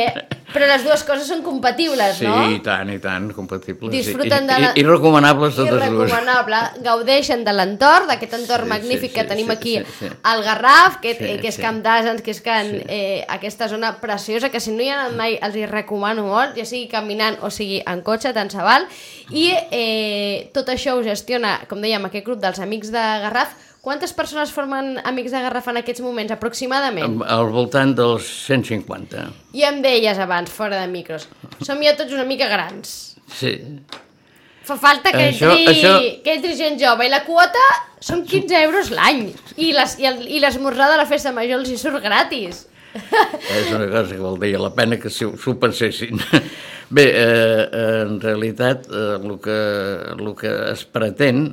però 0.52 0.66
les 0.66 0.82
dues 0.84 1.02
coses 1.04 1.26
són 1.28 1.42
compatibles, 1.42 2.16
Sí, 2.18 2.26
no? 2.26 2.50
i 2.50 2.58
tant, 2.60 2.88
i 2.90 2.98
tant, 2.98 3.32
compatibles. 3.34 3.92
Disfruten 3.92 4.46
de 4.46 4.58
la- 4.58 4.72
i, 4.74 4.80
i 4.80 4.84
recomanables 4.84 5.54
I 5.54 5.56
totes 5.56 5.90
dues. 5.90 6.10
recomanable, 6.10 6.56
gaudeixen 6.82 7.44
de 7.44 7.52
l'entorn, 7.52 8.06
d'aquest 8.08 8.34
entorn 8.34 8.64
Sí, 8.64 8.68
magnífic 8.68 9.10
sí, 9.10 9.14
que 9.14 9.22
sí, 9.22 9.28
tenim 9.28 9.46
sí, 9.46 9.52
aquí 9.52 9.76
sí, 9.78 9.84
sí. 10.00 10.08
al 10.22 10.42
Garraf, 10.42 10.96
que, 11.00 11.14
Sí, 11.14 11.24
eh, 11.24 11.38
que 11.40 11.48
és 11.48 11.54
sí. 11.56 11.62
Camp 11.62 11.82
d'Asens, 11.82 12.22
que 12.22 12.30
és 12.30 12.40
can, 12.40 12.66
Sí. 12.70 12.82
eh, 12.88 13.24
aquesta 13.28 13.68
zona 13.68 14.00
preciosa, 14.00 14.50
que 14.50 14.60
si 14.60 14.70
no 14.72 14.82
hi 14.82 14.88
ha 14.88 15.00
anat 15.04 15.16
mai 15.16 15.38
els 15.40 15.56
hi 15.56 15.66
recomano 15.66 16.24
molt, 16.26 16.56
ja 16.56 16.64
sigui 16.64 16.88
caminant 16.88 17.38
o 17.42 17.50
sigui 17.50 17.82
en 17.86 18.02
cotxe, 18.02 18.32
tant 18.32 18.50
se 18.50 18.58
val. 18.58 18.86
I 19.30 19.52
eh, 19.70 20.50
tot 20.52 20.68
això 20.68 20.96
ho 20.98 21.02
gestiona, 21.02 21.60
com 21.68 21.80
dèiem, 21.80 22.04
aquest 22.06 22.26
grup 22.26 22.40
dels 22.42 22.58
Amics 22.58 22.90
de 22.90 22.98
Garraf. 23.24 23.54
Quantes 23.80 24.12
persones 24.12 24.50
formen 24.52 24.98
Amics 25.08 25.32
de 25.32 25.40
Garraf 25.40 25.68
en 25.72 25.78
aquests 25.80 26.02
moments, 26.04 26.32
aproximadament? 26.34 27.22
Al 27.24 27.46
voltant 27.48 27.94
dels 27.96 28.26
150. 28.44 29.22
I 29.56 29.64
em 29.70 29.78
deies 29.84 30.18
abans, 30.20 30.52
fora 30.52 30.82
de 30.82 30.90
micros, 30.92 31.24
som 31.64 31.80
ja 31.80 31.94
tots 31.96 32.12
una 32.12 32.26
mica 32.28 32.48
grans. 32.50 33.16
Sí. 33.32 33.54
Fa 34.68 34.76
falta 34.76 35.10
que, 35.14 35.30
Això- 35.30 35.54
entri, 35.56 35.72
això- 35.72 36.22
que 36.22 36.34
entri 36.34 36.52
gent 36.58 36.76
jove. 36.78 37.06
I 37.06 37.10
la 37.10 37.22
quota 37.24 37.62
són 38.04 38.26
15 38.26 38.60
euros 38.66 38.90
l'any. 38.92 39.30
I 39.56 39.72
l'esmorzar 39.72 40.90
de 40.90 40.98
la 41.00 41.06
festa 41.08 41.32
major 41.32 41.58
els 41.60 41.70
hi 41.72 41.78
surt 41.80 42.02
gratis. 42.04 42.66
És 43.56 43.70
una 43.72 43.86
cosa 43.88 44.12
que 44.12 44.20
valdria 44.20 44.58
la 44.60 44.74
pena 44.74 44.98
que 45.00 45.08
s'ho 45.08 45.32
pensessin. 45.62 46.20
Bé, 46.90 47.04
eh, 47.14 47.66
en 48.02 48.20
realitat 48.20 48.84
eh, 48.90 49.16
el, 49.22 49.38
que, 49.40 49.58
el 50.18 50.34
que 50.36 50.50
es 50.72 50.84
pretén 50.84 51.44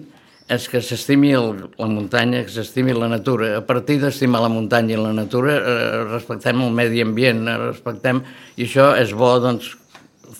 és 0.47 0.67
que 0.71 0.79
s'estimi 0.79 1.33
la 1.35 1.87
muntanya, 1.91 2.45
que 2.45 2.53
s'estimi 2.53 2.93
la 2.95 3.09
natura. 3.11 3.57
A 3.59 3.63
partir 3.67 3.97
d'estimar 3.99 4.39
la 4.45 4.51
muntanya 4.51 4.95
i 4.95 5.01
la 5.01 5.11
natura 5.15 5.57
eh, 5.57 6.03
respectem 6.07 6.63
el 6.63 6.71
medi 6.75 7.03
ambient, 7.03 7.43
eh, 7.51 7.57
respectem... 7.65 8.21
I 8.55 8.63
això 8.63 8.93
és 8.97 9.11
bo, 9.11 9.33
doncs, 9.43 9.73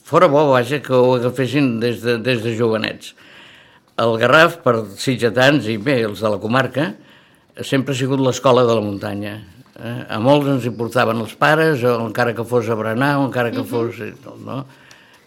fora 0.08 0.30
bo, 0.32 0.46
vaja, 0.54 0.80
que 0.84 0.96
ho 0.96 1.18
agafessin 1.18 1.76
des 1.84 2.00
de, 2.06 2.16
des 2.24 2.40
de 2.46 2.56
jovenets. 2.56 3.12
El 4.00 4.16
Garraf, 4.22 4.62
per 4.64 4.80
sitgetans 4.96 5.68
i 5.68 5.76
bé, 5.82 6.00
els 6.08 6.24
de 6.24 6.32
la 6.32 6.40
comarca, 6.40 6.94
sempre 7.66 7.94
ha 7.94 8.00
sigut 8.00 8.24
l'escola 8.24 8.64
de 8.64 8.80
la 8.80 8.86
muntanya. 8.86 9.38
Eh? 9.76 10.00
A 10.14 10.22
molts 10.24 10.48
ens 10.56 10.66
hi 10.66 10.72
portaven 10.78 11.20
els 11.20 11.36
pares, 11.36 11.84
o 11.84 12.00
encara 12.06 12.36
que 12.38 12.48
fos 12.48 12.70
a 12.72 12.80
berenar, 12.80 13.18
o 13.20 13.28
encara 13.28 13.52
que 13.52 13.68
fos... 13.68 14.00
No? 14.46 14.64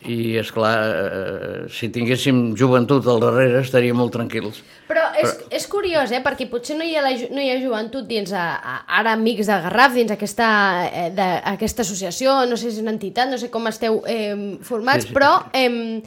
I, 0.09 0.39
és 0.41 0.49
clar, 0.55 0.77
eh, 0.97 1.57
si 1.69 1.91
tinguéssim 1.93 2.55
joventut 2.57 3.05
al 3.11 3.21
darrere 3.21 3.61
estaríem 3.61 3.99
molt 4.01 4.15
tranquils. 4.15 4.63
Però 4.89 5.03
és, 5.21 5.35
és 5.53 5.67
curiós, 5.69 6.11
eh? 6.17 6.23
perquè 6.25 6.47
potser 6.49 6.79
no 6.79 6.87
hi 6.89 6.95
ha, 6.97 7.03
la, 7.05 7.13
no 7.35 7.43
hi 7.45 7.51
ha 7.53 7.59
joventut 7.61 8.09
dins 8.09 8.33
a, 8.33 8.47
a, 8.57 8.79
ara 9.01 9.13
Amics 9.19 9.51
de 9.51 9.61
Garraf, 9.67 9.93
dins 9.99 10.15
aquesta, 10.17 10.49
eh, 10.89 11.11
de, 11.17 11.29
aquesta 11.53 11.85
associació, 11.85 12.41
no 12.49 12.57
sé 12.57 12.71
si 12.71 12.79
és 12.79 12.83
una 12.83 12.95
entitat, 12.97 13.29
no 13.29 13.37
sé 13.41 13.53
com 13.53 13.69
esteu 13.69 14.01
eh, 14.09 14.57
formats, 14.65 15.05
Sí, 15.05 15.13
sí, 15.13 15.17
però 15.17 15.35
eh, 15.53 16.01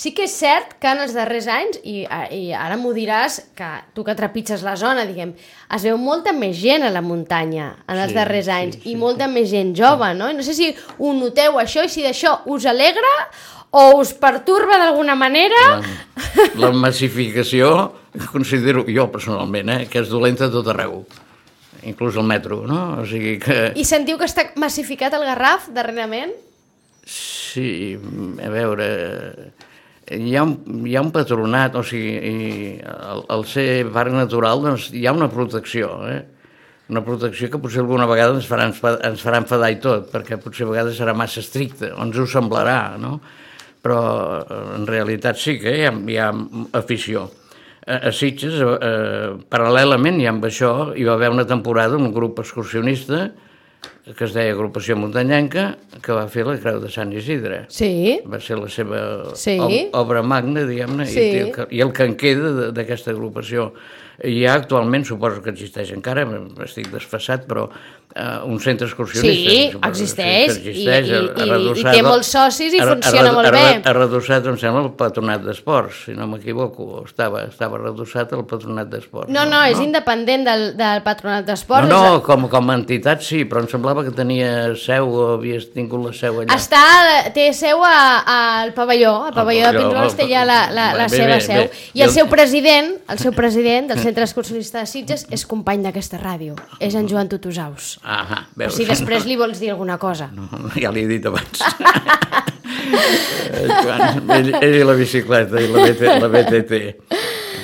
sí 0.00 0.14
que 0.16 0.24
és 0.24 0.32
cert 0.32 0.78
que 0.80 0.88
en 0.88 1.02
els 1.04 1.12
darrers 1.12 1.44
anys, 1.52 1.80
i, 1.84 2.06
i 2.32 2.54
ara 2.56 2.78
m'ho 2.80 2.94
diràs, 2.96 3.36
que 3.58 3.68
tu 3.92 4.04
que 4.06 4.14
trepitges 4.16 4.64
la 4.64 4.72
zona, 4.80 5.04
diguem, 5.08 5.34
es 5.76 5.84
veu 5.84 5.98
molta 6.00 6.32
més 6.32 6.56
gent 6.56 6.86
a 6.88 6.92
la 6.94 7.02
muntanya 7.04 7.74
en 7.84 7.98
els 7.98 8.14
Sí, 8.14 8.16
darrers 8.16 8.48
sí, 8.48 8.54
anys, 8.56 8.78
sí, 8.80 8.94
i 8.94 8.96
molta 8.96 9.28
més 9.28 9.50
gent 9.52 9.74
jove, 9.76 10.08
no? 10.16 10.30
I 10.32 10.38
no 10.38 10.46
sé 10.46 10.56
si 10.56 10.70
ho 10.72 11.12
noteu 11.18 11.60
això, 11.60 11.84
i 11.84 11.92
si 11.92 12.06
d'això 12.06 12.38
us 12.48 12.64
alegra 12.70 13.12
o 13.76 14.00
us 14.00 14.14
perturba 14.16 14.80
d'alguna 14.80 15.14
manera... 15.20 15.60
La, 15.76 15.84
la 16.64 16.72
massificació, 16.74 17.92
considero 18.32 18.86
jo 18.88 19.10
personalment, 19.12 19.68
eh, 19.76 19.88
que 19.90 20.00
és 20.00 20.08
dolenta 20.10 20.48
a 20.48 20.54
tot 20.54 20.72
arreu, 20.72 21.02
inclús 21.86 22.16
al 22.16 22.26
metro, 22.26 22.64
no? 22.66 23.02
O 23.02 23.06
sigui 23.06 23.36
que... 23.42 23.62
I 23.76 23.84
sentiu 23.84 24.16
que 24.18 24.26
està 24.26 24.48
massificat 24.56 25.14
el 25.20 25.28
Garraf 25.28 25.68
darrerament? 25.76 26.32
Sí, 27.04 27.98
a 28.40 28.50
veure, 28.52 28.88
hi 30.10 30.34
ha 30.36 30.44
hi 30.44 30.96
ha 30.96 31.04
un 31.04 31.12
patronat, 31.14 31.76
o 31.78 31.84
sigui, 31.86 32.80
al, 32.82 33.24
al 33.30 33.46
ser 33.46 33.86
parc 33.94 34.14
natural 34.16 34.64
doncs, 34.66 34.90
hi 34.96 35.06
ha 35.06 35.14
una 35.16 35.30
protecció, 35.30 35.92
eh? 36.10 36.20
una 36.90 37.02
protecció 37.06 37.48
que 37.50 37.60
potser 37.62 37.84
alguna 37.84 38.06
vegada 38.10 38.34
ens 38.34 38.48
farà, 38.50 38.66
ens 39.06 39.22
farà 39.22 39.38
enfadar 39.44 39.70
i 39.70 39.78
tot, 39.82 40.08
perquè 40.10 40.40
potser 40.42 40.66
a 40.66 40.72
vegades 40.72 40.98
serà 40.98 41.14
massa 41.14 41.38
estricta, 41.42 41.92
o 41.94 42.02
ens 42.02 42.18
ho 42.18 42.26
semblarà, 42.26 42.96
no? 42.98 43.20
Però 43.80 44.00
eh, 44.40 44.62
en 44.76 44.88
realitat 44.90 45.38
sí 45.38 45.56
que 45.62 45.76
hi 45.78 45.84
ha, 45.86 45.92
hi 45.94 46.18
ha 46.18 46.32
afició. 46.80 47.28
A, 47.86 48.10
a 48.10 48.12
Sitges, 48.12 48.58
eh, 48.58 49.30
paral·lelament 49.52 50.18
i 50.20 50.26
amb 50.30 50.44
això, 50.50 50.90
hi 50.98 51.06
va 51.06 51.14
haver 51.14 51.30
una 51.32 51.46
temporada, 51.48 51.96
un 51.96 52.10
grup 52.16 52.42
excursionista, 52.42 53.28
que 54.16 54.24
es 54.24 54.32
deia 54.34 54.52
Agrupació 54.52 54.96
Muntanyenca, 54.96 55.76
que 56.02 56.12
va 56.16 56.26
fer 56.28 56.46
la 56.46 56.56
Creu 56.58 56.80
de 56.82 56.90
Sant 56.90 57.12
Isidre. 57.12 57.64
Sí. 57.68 58.20
Va 58.26 58.40
ser 58.40 58.58
la 58.58 58.68
seva 58.68 59.34
Sí. 59.34 59.58
ob- 59.60 59.94
obra 60.00 60.22
magna, 60.22 60.64
diguem-ne, 60.66 61.06
Sí. 61.06 61.20
i, 61.20 61.38
el 61.46 61.52
que- 61.52 61.68
i 61.70 61.80
el 61.80 61.92
que 61.92 62.04
en 62.04 62.16
queda 62.16 62.70
d'aquesta 62.72 63.10
agrupació. 63.12 63.72
Hi 64.22 64.44
ha 64.44 64.52
actualment, 64.52 65.06
suposo 65.08 65.40
que 65.40 65.48
existeix 65.48 65.92
encara, 65.96 66.26
estic 66.66 66.90
desfassat, 66.92 67.46
però 67.48 67.70
eh, 68.14 68.38
un 68.44 68.58
centre 68.60 68.86
excursionista. 68.88 69.50
Sí, 69.50 69.68
suposo 69.70 69.88
existeix, 69.88 70.58
que 70.58 70.70
i- 70.72 70.82
i- 70.82 70.88
i- 70.90 71.80
i 71.80 71.84
té 71.84 72.02
molts 72.02 72.26
socis 72.26 72.74
i 72.74 72.80
ha 72.80 72.86
funciona 72.88 73.30
redu- 73.30 73.34
molt 73.34 73.50
bé. 73.52 73.82
Ha 73.84 73.92
reduçat, 73.94 74.44
em 74.46 74.58
sembla, 74.58 74.82
el 74.82 74.90
patronat 74.98 75.40
d'esports, 75.44 76.04
si 76.06 76.12
no 76.12 76.26
m'equivoco, 76.26 77.04
estava, 77.06 77.44
estava 77.44 77.78
reduçat 77.78 78.32
el 78.32 78.44
patronat 78.44 78.88
d'esports. 78.90 79.30
No, 79.30 79.46
no, 79.46 79.62
és 79.62 79.78
independent 79.80 80.44
del, 80.44 80.76
del 80.76 81.02
patronat 81.06 81.46
d'esports. 81.46 81.88
No, 81.88 82.02
no, 82.16 82.22
com, 82.22 82.48
com 82.48 82.70
a 82.70 82.74
entitat 82.74 83.22
sí, 83.22 83.44
però 83.46 83.60
em 83.60 83.68
semblava 83.68 83.99
que 84.06 84.10
tenia 84.16 84.74
seu 84.80 85.08
o 85.10 85.26
havies 85.34 85.68
tingut 85.74 86.02
la 86.06 86.12
seu 86.16 86.40
allà. 86.42 86.54
Està, 86.56 86.80
té 87.34 87.48
seu 87.56 87.82
al 87.84 88.72
pavelló, 88.76 89.26
al 89.28 89.34
pavelló 89.34 89.66
de 89.68 89.72
pavelló, 89.78 89.88
Pinrols 89.90 90.16
té 90.18 90.26
ja 90.30 90.44
la, 90.48 90.60
la, 90.74 90.88
la 90.98 91.06
bé, 91.08 91.16
seva 91.16 91.34
bé, 91.36 91.40
seu. 91.40 91.62
bé. 91.64 91.70
I 91.94 92.00
el 92.02 92.06
I 92.06 92.08
el- 92.08 92.14
seu 92.14 92.28
president, 92.32 92.92
el 93.08 93.18
seu 93.18 93.32
president 93.36 93.88
del 93.92 93.98
Centre 94.04 94.24
Excursionista 94.24 94.80
de 94.80 94.86
Sitges 94.86 95.26
és 95.30 95.46
company 95.46 95.82
d'aquesta 95.84 96.18
ràdio, 96.22 96.56
és 96.80 96.94
en 96.94 97.08
Joan 97.08 97.28
Tutusaus. 97.28 97.98
Ah, 98.04 98.46
O 98.54 98.58
veus? 98.58 98.74
si 98.74 98.84
després 98.88 99.26
li 99.26 99.36
vols 99.36 99.58
dir 99.60 99.70
alguna 99.70 99.98
cosa. 99.98 100.30
No, 100.34 100.48
ja 100.76 100.90
l'he 100.90 101.06
dit 101.06 101.26
abans. 101.26 101.60
Eh, 103.50 103.66
Joan, 103.82 104.30
ell, 104.30 104.50
ell 104.62 104.74
i 104.78 104.82
la 104.86 104.94
bicicleta 104.96 105.60
i 105.60 105.66
la, 105.68 105.82
BT, 105.84 106.02
la 106.22 106.28
BTT. 106.30 106.78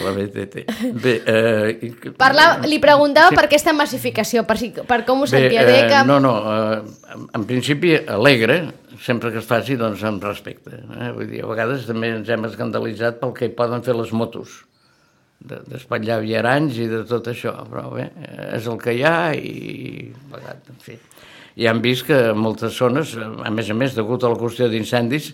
La 0.06 0.12
BTT. 0.14 0.64
Bé, 1.02 1.14
eh, 1.26 1.92
Parla, 2.16 2.46
li 2.66 2.78
preguntava 2.82 3.32
Sí. 3.32 3.36
per 3.38 3.44
aquesta 3.48 3.72
massificació, 3.76 4.44
per, 4.46 4.56
si, 4.60 4.70
per 4.86 5.00
com 5.08 5.20
ho 5.25 5.26
Bé, 5.26 5.32
sentia. 5.34 5.64
Deia 5.66 5.88
que... 5.90 6.02
no, 6.08 6.20
no, 6.22 6.34
eh, 6.52 7.26
en- 7.34 7.44
principi 7.48 7.94
alegre, 7.96 8.60
sempre 9.02 9.32
que 9.34 9.42
es 9.42 9.48
faci, 9.48 9.76
doncs 9.76 10.04
amb 10.08 10.23
respecte. 10.25 10.78
Eh? 11.00 11.10
Vull 11.16 11.28
dir, 11.30 11.42
a 11.45 11.50
vegades 11.50 11.84
també 11.88 12.14
ens 12.14 12.30
hem 12.32 12.47
escandalitzat 12.49 13.19
pel 13.21 13.34
que 13.36 13.50
poden 13.50 13.82
fer 13.86 13.97
les 13.99 14.12
motos, 14.16 14.62
de- 15.40 15.60
d'espatllar 15.69 16.21
viaranys 16.25 16.78
i 16.80 16.86
de 16.88 17.02
tot 17.08 17.26
això, 17.28 17.52
però 17.69 17.90
bé, 17.92 18.06
eh, 18.23 18.56
és 18.56 18.66
el 18.71 18.78
que 18.80 18.95
hi 18.97 19.02
ha 19.04 19.19
i, 19.36 20.12
a 20.30 20.36
vegades, 20.38 20.71
en 20.73 20.80
fi. 20.86 20.97
I 21.56 21.66
han 21.71 21.78
vist 21.80 22.04
que 22.04 22.16
moltes 22.36 22.75
zones, 22.76 23.14
a 23.16 23.49
més 23.50 23.69
a 23.73 23.75
més, 23.75 23.95
degut 23.97 24.25
a 24.25 24.28
la 24.28 24.36
qüestió 24.36 24.66
d'incendis, 24.69 25.30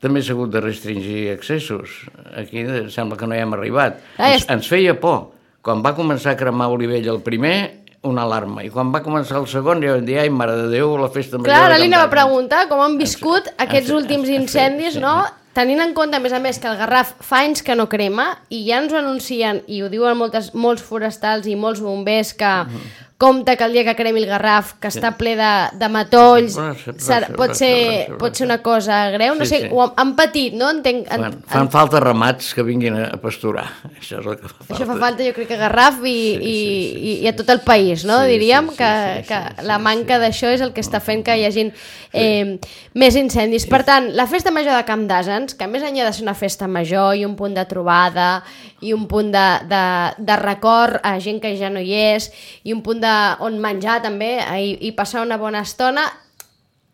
també 0.00 0.22
s'ha 0.22 0.32
hagut 0.36 0.50
de 0.54 0.60
restringir 0.62 1.30
accessos. 1.32 1.88
Aquí 2.36 2.60
eh, 2.62 2.86
sembla 2.90 3.16
que 3.18 3.26
no 3.26 3.34
hi 3.34 3.42
hem 3.42 3.52
arribat. 3.56 3.98
Ah, 4.16 4.32
Ens, 4.32 4.44
és- 4.44 4.48
ens 4.50 4.68
feia 4.70 4.94
por. 5.00 5.30
Quan 5.62 5.82
va 5.84 5.94
començar 5.96 6.32
a 6.32 6.38
cremar 6.38 6.68
Olivella 6.70 7.10
el 7.12 7.20
primer, 7.20 7.56
una 8.06 8.22
alarma. 8.22 8.62
I 8.64 8.70
quan 8.70 8.92
va 8.94 9.02
començar 9.02 9.40
el 9.40 9.48
segon, 9.50 9.82
ja 9.82 9.96
vam 9.96 10.04
dir, 10.06 10.20
ai, 10.22 10.30
mare 10.30 10.54
de 10.56 10.68
Déu, 10.70 10.94
la 10.96 11.08
festa 11.10 11.36
major... 11.36 11.50
Clar, 11.50 11.64
ara 11.66 11.74
de 11.74 11.82
li 11.82 11.88
anava 11.90 12.04
a 12.06 12.06
Campdevànol". 12.06 12.30
preguntar 12.30 12.68
com 12.70 12.80
han 12.84 12.94
viscut 12.96 13.50
aquests 13.58 13.90
sí, 13.90 13.96
últims 13.98 14.28
sí, 14.30 14.36
incendis, 14.38 14.94
sí. 14.94 15.00
no? 15.02 15.16
Tenint 15.58 15.80
en 15.82 15.90
compte, 15.96 16.14
a 16.14 16.20
més 16.22 16.32
a 16.32 16.38
més, 16.38 16.60
que 16.62 16.68
el 16.70 16.76
Garraf 16.78 17.16
fa 17.26 17.40
anys 17.42 17.64
que 17.66 17.74
no 17.74 17.88
crema 17.90 18.28
i 18.54 18.60
ja 18.68 18.78
ens 18.78 18.92
ho 18.94 19.00
anuncien, 19.00 19.64
i 19.66 19.82
ho 19.82 19.88
diuen 19.90 20.14
moltes, 20.16 20.52
molts 20.54 20.84
forestals 20.86 21.48
i 21.50 21.56
molts 21.58 21.82
bombers, 21.82 22.30
que 22.38 22.52
compte 23.18 23.56
que 23.58 23.64
el 23.66 23.72
dia 23.74 23.82
que 23.82 23.96
cremi 23.98 24.20
el 24.22 24.26
Garraf, 24.30 24.76
que 24.78 24.86
està 24.92 25.10
ple 25.18 25.32
de, 25.34 25.48
de 25.74 25.88
matolls, 25.90 26.54
ser, 26.54 26.92
pot 26.94 27.00
serà- 27.02 27.26
ser, 27.26 27.34
pot 27.36 27.54
ser, 27.58 27.72
pot 28.20 28.36
ser 28.38 28.44
una 28.46 28.60
cosa 28.62 28.98
greu, 29.10 29.34
no 29.34 29.42
Sí, 29.44 29.50
sé, 29.56 29.58
sí. 29.64 29.68
ho 29.74 29.88
han, 29.96 30.12
patit, 30.14 30.54
no? 30.54 30.68
Entenc, 30.70 31.08
en, 31.10 31.24
Fan, 31.24 31.38
fan 31.50 31.70
falta 31.72 31.98
ramats 32.04 32.52
que 32.54 32.62
vinguin 32.62 32.94
a 32.94 33.16
pasturar. 33.18 33.64
Això 33.98 34.20
és 34.20 34.26
el 34.30 34.38
que 34.38 34.46
fa 34.46 34.54
falta. 34.60 34.74
Això 34.76 34.86
fa 34.92 34.98
falta, 35.02 35.26
jo 35.26 35.34
crec 35.34 35.48
que 35.50 35.58
a 35.58 35.62
Garraf 35.64 35.98
i, 36.06 36.14
Sí, 36.14 36.14
sí, 36.14 36.38
i, 36.38 36.38
sí, 36.38 36.94
sí, 36.94 37.16
i, 37.24 37.26
a 37.26 37.34
tot 37.42 37.50
el 37.50 37.60
país, 37.66 38.04
no? 38.06 38.20
Sí, 38.22 38.30
Diríem 38.36 38.70
sí, 38.70 38.76
sí, 38.76 38.78
que, 38.84 38.92
sí, 39.24 39.26
que 39.32 39.40
sí, 39.58 39.66
la 39.66 39.80
sí, 39.80 39.86
manca 39.88 40.20
sí. 40.20 40.22
d'això 40.22 40.52
és 40.54 40.62
el 40.62 40.72
que 40.72 40.86
està 40.86 41.00
fent 41.02 41.24
que 41.26 41.34
hi 41.40 41.44
hagin 41.50 41.72
eh, 42.12 42.58
més 42.94 43.18
incendis. 43.18 43.66
Per 43.66 43.82
tant, 43.82 44.12
la 44.14 44.28
festa 44.30 44.54
major 44.54 44.78
de 44.78 44.86
Camp 44.86 45.08
d'Asens, 45.10 45.58
que 45.58 45.66
a 45.66 45.70
més 45.74 45.82
enllà 45.82 46.06
de 46.06 46.14
ser 46.14 46.22
una 46.22 46.38
festa 46.38 46.70
major 46.70 47.16
i 47.18 47.26
un 47.26 47.34
punt 47.34 47.58
de 47.58 47.66
trobada 47.66 48.44
i 48.80 48.92
un 48.94 49.08
punt 49.10 49.32
de, 49.34 49.46
de, 49.66 49.82
de 50.22 50.36
record 50.38 51.00
a 51.02 51.16
gent 51.18 51.42
que 51.42 51.56
ja 51.58 51.66
no 51.74 51.82
hi 51.82 51.96
és 52.14 52.30
i 52.62 52.70
un 52.72 52.78
punt 52.86 53.00
de, 53.02 53.07
on 53.44 53.58
menjar 53.62 54.00
també 54.04 54.36
eh, 54.40 54.58
i, 54.64 54.74
i 54.88 54.92
passar 54.96 55.24
una 55.26 55.38
bona 55.40 55.62
estona, 55.66 56.06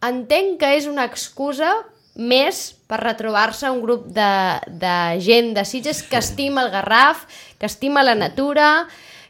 entenc 0.04 0.58
que 0.60 0.74
és 0.78 0.88
una 0.90 1.06
excusa 1.08 1.72
més 2.14 2.68
per 2.86 3.00
retrobar-se 3.02 3.70
un 3.72 3.80
grup 3.82 4.06
de, 4.14 4.34
de 4.68 4.96
gent 5.24 5.52
de 5.56 5.64
Sitges 5.66 6.04
que 6.06 6.20
estima 6.20 6.62
el 6.62 6.70
Garraf, 6.70 7.24
que 7.58 7.66
estima 7.66 8.04
la 8.06 8.14
natura, 8.14 8.86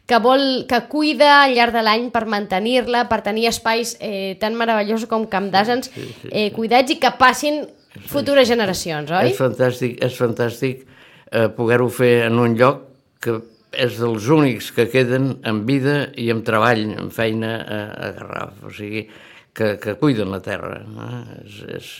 que 0.06 0.18
vol 0.20 0.66
que 0.68 0.82
cuida 0.92 1.44
al 1.44 1.54
llarg 1.56 1.72
de 1.72 1.84
l'any 1.84 2.10
per 2.12 2.26
mantenir-la, 2.28 3.06
per 3.08 3.22
tenir 3.24 3.48
espais 3.48 3.96
eh, 4.04 4.36
tan 4.40 4.56
meravellosos 4.58 5.08
com 5.08 5.24
Camp 5.32 5.48
d'Asens 5.52 5.88
eh, 6.28 6.50
cuidats 6.52 6.92
i 6.92 6.98
que 7.00 7.14
passin 7.16 7.62
futures 8.10 8.48
generacions, 8.48 9.08
oi? 9.14 9.32
És 9.32 9.40
fantàstic, 9.40 9.96
és 10.04 10.18
fantàstic 10.18 10.84
eh, 10.84 11.48
poder-ho 11.56 11.88
fer 11.88 12.26
en 12.26 12.40
un 12.42 12.58
lloc 12.58 12.84
que 13.24 13.38
és 13.80 14.00
dels 14.00 14.26
únics 14.32 14.70
que 14.74 14.88
queden 14.92 15.38
en 15.46 15.62
vida 15.68 16.08
i 16.20 16.30
amb 16.32 16.44
treball, 16.46 16.84
en 16.94 17.12
feina 17.14 17.54
a, 17.60 17.78
a 18.08 18.10
Garraf. 18.16 18.64
O 18.68 18.72
sigui, 18.74 19.06
que, 19.54 19.76
que 19.80 19.94
cuiden 20.00 20.32
la 20.34 20.42
terra. 20.42 20.82
No? 20.88 21.08
És, 21.44 21.60
és, 21.78 21.92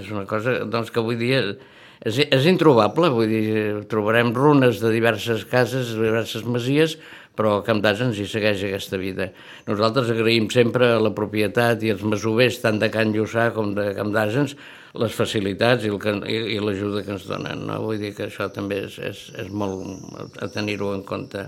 és 0.00 0.10
una 0.14 0.24
cosa 0.30 0.60
doncs, 0.64 0.90
que 0.92 1.02
avui 1.02 1.18
dia 1.20 1.42
és, 2.00 2.16
és 2.24 2.46
introbable, 2.48 3.10
vull 3.12 3.28
dir, 3.28 3.48
trobarem 3.92 4.32
runes 4.36 4.80
de 4.80 4.92
diverses 4.94 5.44
cases, 5.48 5.92
de 5.92 6.06
diverses 6.08 6.46
masies, 6.48 6.96
però 7.40 7.56
a 7.56 7.64
Camp 7.64 7.80
d'Asens 7.80 8.18
hi 8.20 8.26
segueix 8.28 8.66
aquesta 8.68 9.00
vida. 9.00 9.30
Nosaltres 9.64 10.12
agraïm 10.12 10.50
sempre 10.52 10.92
a 10.92 11.00
la 11.00 11.14
propietat 11.16 11.80
i 11.86 11.94
als 11.94 12.04
masovers, 12.04 12.60
tant 12.60 12.76
de 12.82 12.90
Can 12.92 13.14
Lluçà 13.16 13.48
com 13.56 13.72
de 13.78 13.94
Camp 13.96 14.12
d'Asens, 14.12 14.52
les 15.00 15.14
facilitats 15.14 15.86
i 15.86 16.58
l'ajuda 16.60 17.04
que 17.06 17.14
ens 17.16 17.24
donen. 17.30 17.64
No? 17.70 17.80
Vull 17.86 18.02
dir 18.02 18.12
que 18.16 18.26
això 18.28 18.50
també 18.52 18.82
és, 18.90 18.98
és, 19.08 19.22
és 19.40 19.48
molt 19.48 20.36
a 20.42 20.50
tenir-ho 20.52 20.92
en 20.98 21.04
compte. 21.08 21.46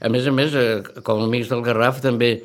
A 0.00 0.08
més 0.08 0.26
a 0.30 0.32
més, 0.32 0.54
eh, 0.56 0.80
com 1.04 1.20
a 1.20 1.28
amics 1.28 1.52
del 1.52 1.64
Garraf, 1.66 2.00
també 2.00 2.38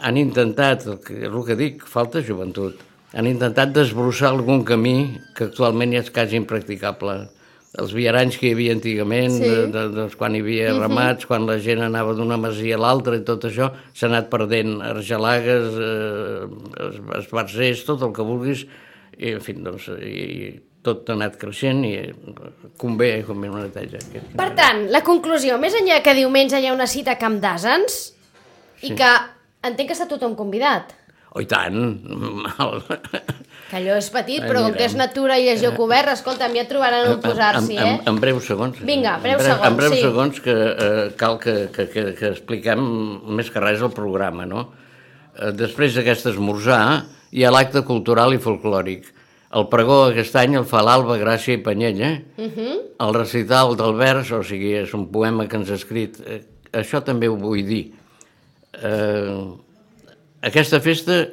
han 0.00 0.16
intentat, 0.16 0.86
el 0.86 1.00
que, 1.04 1.18
el 1.28 1.40
que 1.46 1.56
dic, 1.58 1.82
falta 1.86 2.22
joventut, 2.24 2.80
han 3.12 3.28
intentat 3.28 3.74
desbrossar 3.74 4.32
algun 4.32 4.64
camí 4.64 4.96
que 5.36 5.48
actualment 5.48 5.92
ja 5.96 6.04
és 6.04 6.12
quasi 6.14 6.38
impracticable. 6.40 7.26
Els 7.78 7.92
viaranys 7.92 8.38
que 8.40 8.48
hi 8.48 8.52
havia 8.56 8.72
antigament, 8.72 9.30
Sí. 9.36 9.44
de, 9.44 9.66
de, 9.74 9.82
doncs, 9.92 10.14
quan 10.16 10.34
hi 10.34 10.40
havia 10.40 10.70
ramats, 10.78 11.26
quan 11.28 11.44
la 11.46 11.58
gent 11.60 11.82
anava 11.84 12.14
d'una 12.16 12.38
masia 12.40 12.76
a 12.76 12.80
l'altra 12.80 13.14
i 13.18 13.20
tot 13.28 13.44
això, 13.44 13.68
s'ha 13.92 14.06
anat 14.08 14.30
perdent 14.32 14.80
argelagues, 14.80 15.76
eh, 15.76 16.46
es- 16.88 17.02
esbarzers, 17.26 17.84
tot 17.84 18.02
el 18.02 18.12
que 18.16 18.22
vulguis, 18.24 18.64
i, 19.18 19.32
en 19.34 19.40
fi, 19.44 19.52
doncs, 19.52 19.88
i, 20.00 20.14
i 20.48 20.60
tot 20.82 21.10
ha 21.10 21.12
anat 21.18 21.36
creixent 21.36 21.84
i 21.84 21.92
eh, 22.00 22.14
convé, 22.80 23.22
convé 23.28 23.50
una 23.52 23.66
neteja. 23.66 24.00
Per 24.34 24.48
tant, 24.56 24.86
la 24.90 25.02
conclusió, 25.04 25.58
més 25.60 25.74
enllà 25.76 26.00
que 26.02 26.14
diumenge 26.16 26.58
hi 26.62 26.66
ha 26.70 26.72
una 26.72 26.86
cita 26.88 27.12
a 27.12 27.18
Camp 27.20 27.36
d'Asens 27.42 28.14
i 28.80 28.88
Sí. 28.88 28.94
que 28.94 29.12
entenc 29.62 29.88
que 29.90 29.94
està 29.98 30.08
tothom 30.08 30.34
convidat. 30.38 30.94
Oh, 31.34 31.40
i 31.42 31.46
tant! 31.46 31.76
Que 33.68 33.76
allò 33.76 33.96
és 34.00 34.06
petit, 34.08 34.40
però 34.48 34.62
com 34.64 34.72
que 34.72 34.84
és 34.86 34.94
natura 34.96 35.36
i 35.38 35.48
és 35.52 35.60
lloc 35.60 35.78
obert, 35.84 36.08
escolta'm, 36.14 36.54
ja 36.56 36.64
trobaran 36.64 37.10
on 37.12 37.20
posar-s'hi, 37.20 37.76
en, 37.76 37.86
en, 37.86 37.98
eh? 37.98 38.08
en 38.08 38.16
breus 38.22 38.46
segons. 38.48 38.78
Vinga, 38.80 39.18
breus 39.20 39.42
segons, 39.44 39.66
En 39.68 39.76
breus 39.76 39.94
sí. 39.94 40.00
segons 40.06 40.40
que 40.40 40.54
eh, 40.54 41.10
cal 41.20 41.36
que, 41.38 41.68
que, 41.74 41.86
que, 41.92 42.04
que 42.16 42.30
expliquem 42.32 42.80
més 43.36 43.50
que 43.52 43.60
res 43.60 43.82
el 43.84 43.92
programa, 43.92 44.46
no? 44.48 44.70
Eh, 45.36 45.52
després 45.52 45.94
d'aquest 45.94 46.30
esmorzar 46.32 47.04
hi 47.30 47.44
ha 47.44 47.50
l'acte 47.52 47.82
cultural 47.84 48.32
i 48.32 48.40
folclòric. 48.40 49.12
El 49.52 49.68
pregó 49.68 50.02
aquest 50.10 50.34
any 50.36 50.56
el 50.56 50.64
fa 50.68 50.80
l'Alba 50.84 51.18
Gràcia 51.20 51.54
i 51.56 51.62
Panyella. 51.64 52.10
Uh 52.36 52.42
Mhm. 52.42 52.52
-huh. 52.56 52.80
El 53.06 53.14
recital 53.14 53.76
del 53.76 53.94
vers, 53.94 54.32
o 54.32 54.42
sigui, 54.42 54.72
és 54.74 54.92
un 54.94 55.06
poema 55.12 55.46
que 55.46 55.56
ens 55.56 55.70
ha 55.70 55.74
escrit. 55.74 56.16
Eh, 56.26 56.40
això 56.72 57.02
també 57.04 57.28
ho 57.28 57.36
vull 57.36 57.64
dir. 57.66 57.92
Eh, 58.82 59.44
aquesta 60.42 60.80
festa 60.80 61.26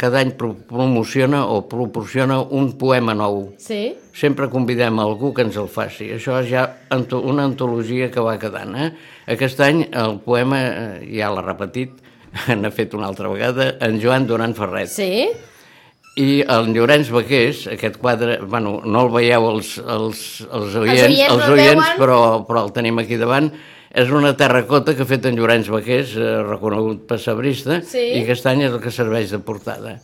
cada 0.00 0.22
any 0.22 0.30
pro- 0.32 0.54
promociona 0.68 1.42
o 1.52 1.66
proporciona 1.68 2.38
un 2.40 2.72
poema 2.80 3.12
nou. 3.12 3.50
Sí? 3.60 3.92
Sempre 4.16 4.48
convidem 4.48 4.96
algú 5.02 5.34
que 5.36 5.44
ens 5.44 5.58
el 5.60 5.68
faci. 5.68 6.08
Això 6.16 6.38
és 6.40 6.48
ja 6.48 6.64
una 7.20 7.44
antologia 7.44 8.08
que 8.10 8.24
va 8.24 8.38
quedant. 8.40 8.72
Eh? 8.80 8.88
Aquest 9.36 9.60
any 9.60 9.82
el 9.92 10.16
poema, 10.24 10.60
eh, 10.64 11.04
ja 11.18 11.28
l'ha 11.34 11.44
repetit, 11.44 11.98
n'ha 12.56 12.70
fet 12.72 12.96
una 12.96 13.10
altra 13.10 13.28
vegada, 13.28 13.74
en 13.84 14.00
Joan 14.00 14.26
Duran 14.26 14.56
Ferret. 14.56 14.88
Sí? 14.88 15.28
I 16.20 16.40
el 16.48 16.72
Llorenç 16.74 17.12
Baqués, 17.14 17.66
aquest 17.70 18.00
quadre, 18.00 18.40
bueno, 18.42 18.80
no 18.84 19.04
el 19.06 19.12
veieu 19.14 19.46
els, 19.52 19.76
els, 19.78 20.24
els 20.50 20.74
oients, 20.80 21.04
oients 21.06 21.28
els 21.30 21.44
no 21.44 21.52
el 21.52 21.60
oients 21.60 21.92
però, 22.00 22.18
però 22.48 22.64
el 22.66 22.72
tenim 22.76 22.98
aquí 22.98 23.20
davant. 23.20 23.52
És 23.90 24.10
una 24.14 24.36
terracota 24.38 24.94
que 24.94 25.02
ha 25.02 25.08
fet 25.08 25.24
en 25.26 25.34
Llorenç 25.38 25.68
Baqués, 25.72 26.12
eh, 26.16 26.42
reconegut 26.46 27.06
pessebrista, 27.08 27.80
Sí. 27.82 27.98
i 27.98 28.22
aquest 28.22 28.46
any 28.46 28.62
és 28.62 28.72
el 28.72 28.80
que 28.80 28.90
serveix 28.90 29.30
de 29.30 29.38
portada. 29.40 29.98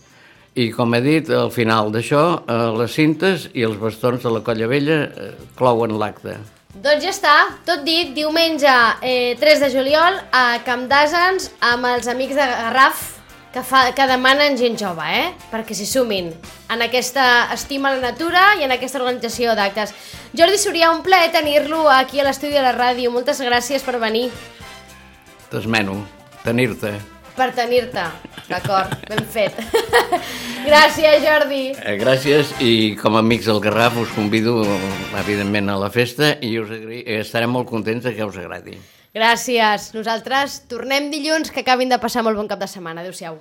I 0.57 0.71
com 0.73 0.93
he 0.95 1.01
dit, 1.01 1.29
al 1.31 1.51
final 1.53 1.93
d'això, 1.93 2.43
eh, 2.49 2.79
les 2.79 2.91
cintes 2.93 3.49
i 3.55 3.63
els 3.63 3.77
bastons 3.79 4.23
de 4.23 4.31
la 4.31 4.41
Colla 4.41 4.67
Vella 4.67 5.03
eh, 5.05 5.33
clouen 5.57 5.99
l'acte. 5.99 6.37
Doncs 6.75 7.05
ja 7.05 7.11
està, 7.11 7.37
tot 7.65 7.85
dit, 7.85 8.13
diumenge 8.15 8.67
eh, 9.03 9.37
3 9.39 9.61
de 9.61 9.71
juliol 9.71 10.19
a 10.33 10.59
Camp 10.65 10.89
d'Asens 10.89 11.51
amb 11.61 11.85
els 11.87 12.09
amics 12.09 12.35
de 12.35 12.45
Garraf 12.47 13.16
que, 13.57 13.63
fa, 13.65 13.87
que 13.97 14.05
demanen 14.05 14.59
gent 14.61 14.75
jove, 14.77 15.05
eh? 15.09 15.31
perquè 15.49 15.73
s'hi 15.73 15.87
sumin 15.89 16.27
en 16.69 16.83
aquesta 16.85 17.49
estima 17.55 17.89
a 17.89 17.95
la 17.97 18.11
natura 18.11 18.43
i 18.61 18.67
en 18.67 18.75
aquesta 18.75 19.01
organització 19.01 19.55
d'actes. 19.57 19.95
Jordi 20.37 20.59
Surià, 20.61 20.91
un 20.93 21.01
plaer 21.07 21.31
tenir-lo 21.33 21.87
aquí 21.89 22.21
a 22.21 22.27
l'estudi 22.27 22.53
de 22.53 22.61
la 22.61 22.75
ràdio. 22.77 23.09
Moltes 23.15 23.41
gràcies 23.41 23.81
per 23.87 23.97
venir, 24.03 24.27
T'esmeno, 25.49 25.95
tenir-te. 26.45 26.91
per 27.37 27.55
tenir-te. 27.57 28.05
D'acord, 28.51 28.93
ben 29.09 29.25
fet. 29.33 29.57
gràcies, 30.69 31.25
Jordi. 31.25 31.63
Eh, 31.81 31.97
gràcies 31.97 32.53
i 32.61 32.93
com 33.01 33.17
a 33.17 33.23
amics 33.25 33.49
del 33.49 33.63
Garraf 33.65 33.97
us 34.05 34.13
convido 34.15 34.59
evidentment 35.17 35.73
a 35.73 35.79
la 35.81 35.89
festa 35.91 36.35
i 36.45 36.59
us 36.61 36.71
agri... 36.77 37.01
eh, 37.07 37.23
estarem 37.25 37.51
molt 37.57 37.73
contents 37.73 38.05
de 38.05 38.13
que 38.15 38.29
us 38.29 38.37
agradi. 38.37 38.77
Gràcies. 39.17 39.91
Nosaltres 39.97 40.61
tornem 40.69 41.09
dilluns, 41.11 41.49
que 41.51 41.65
acabin 41.65 41.89
de 41.89 41.97
passar 41.99 42.23
molt 42.23 42.37
bon 42.37 42.47
cap 42.47 42.61
de 42.61 42.69
setmana. 42.69 43.01
Adéu-siau. 43.01 43.35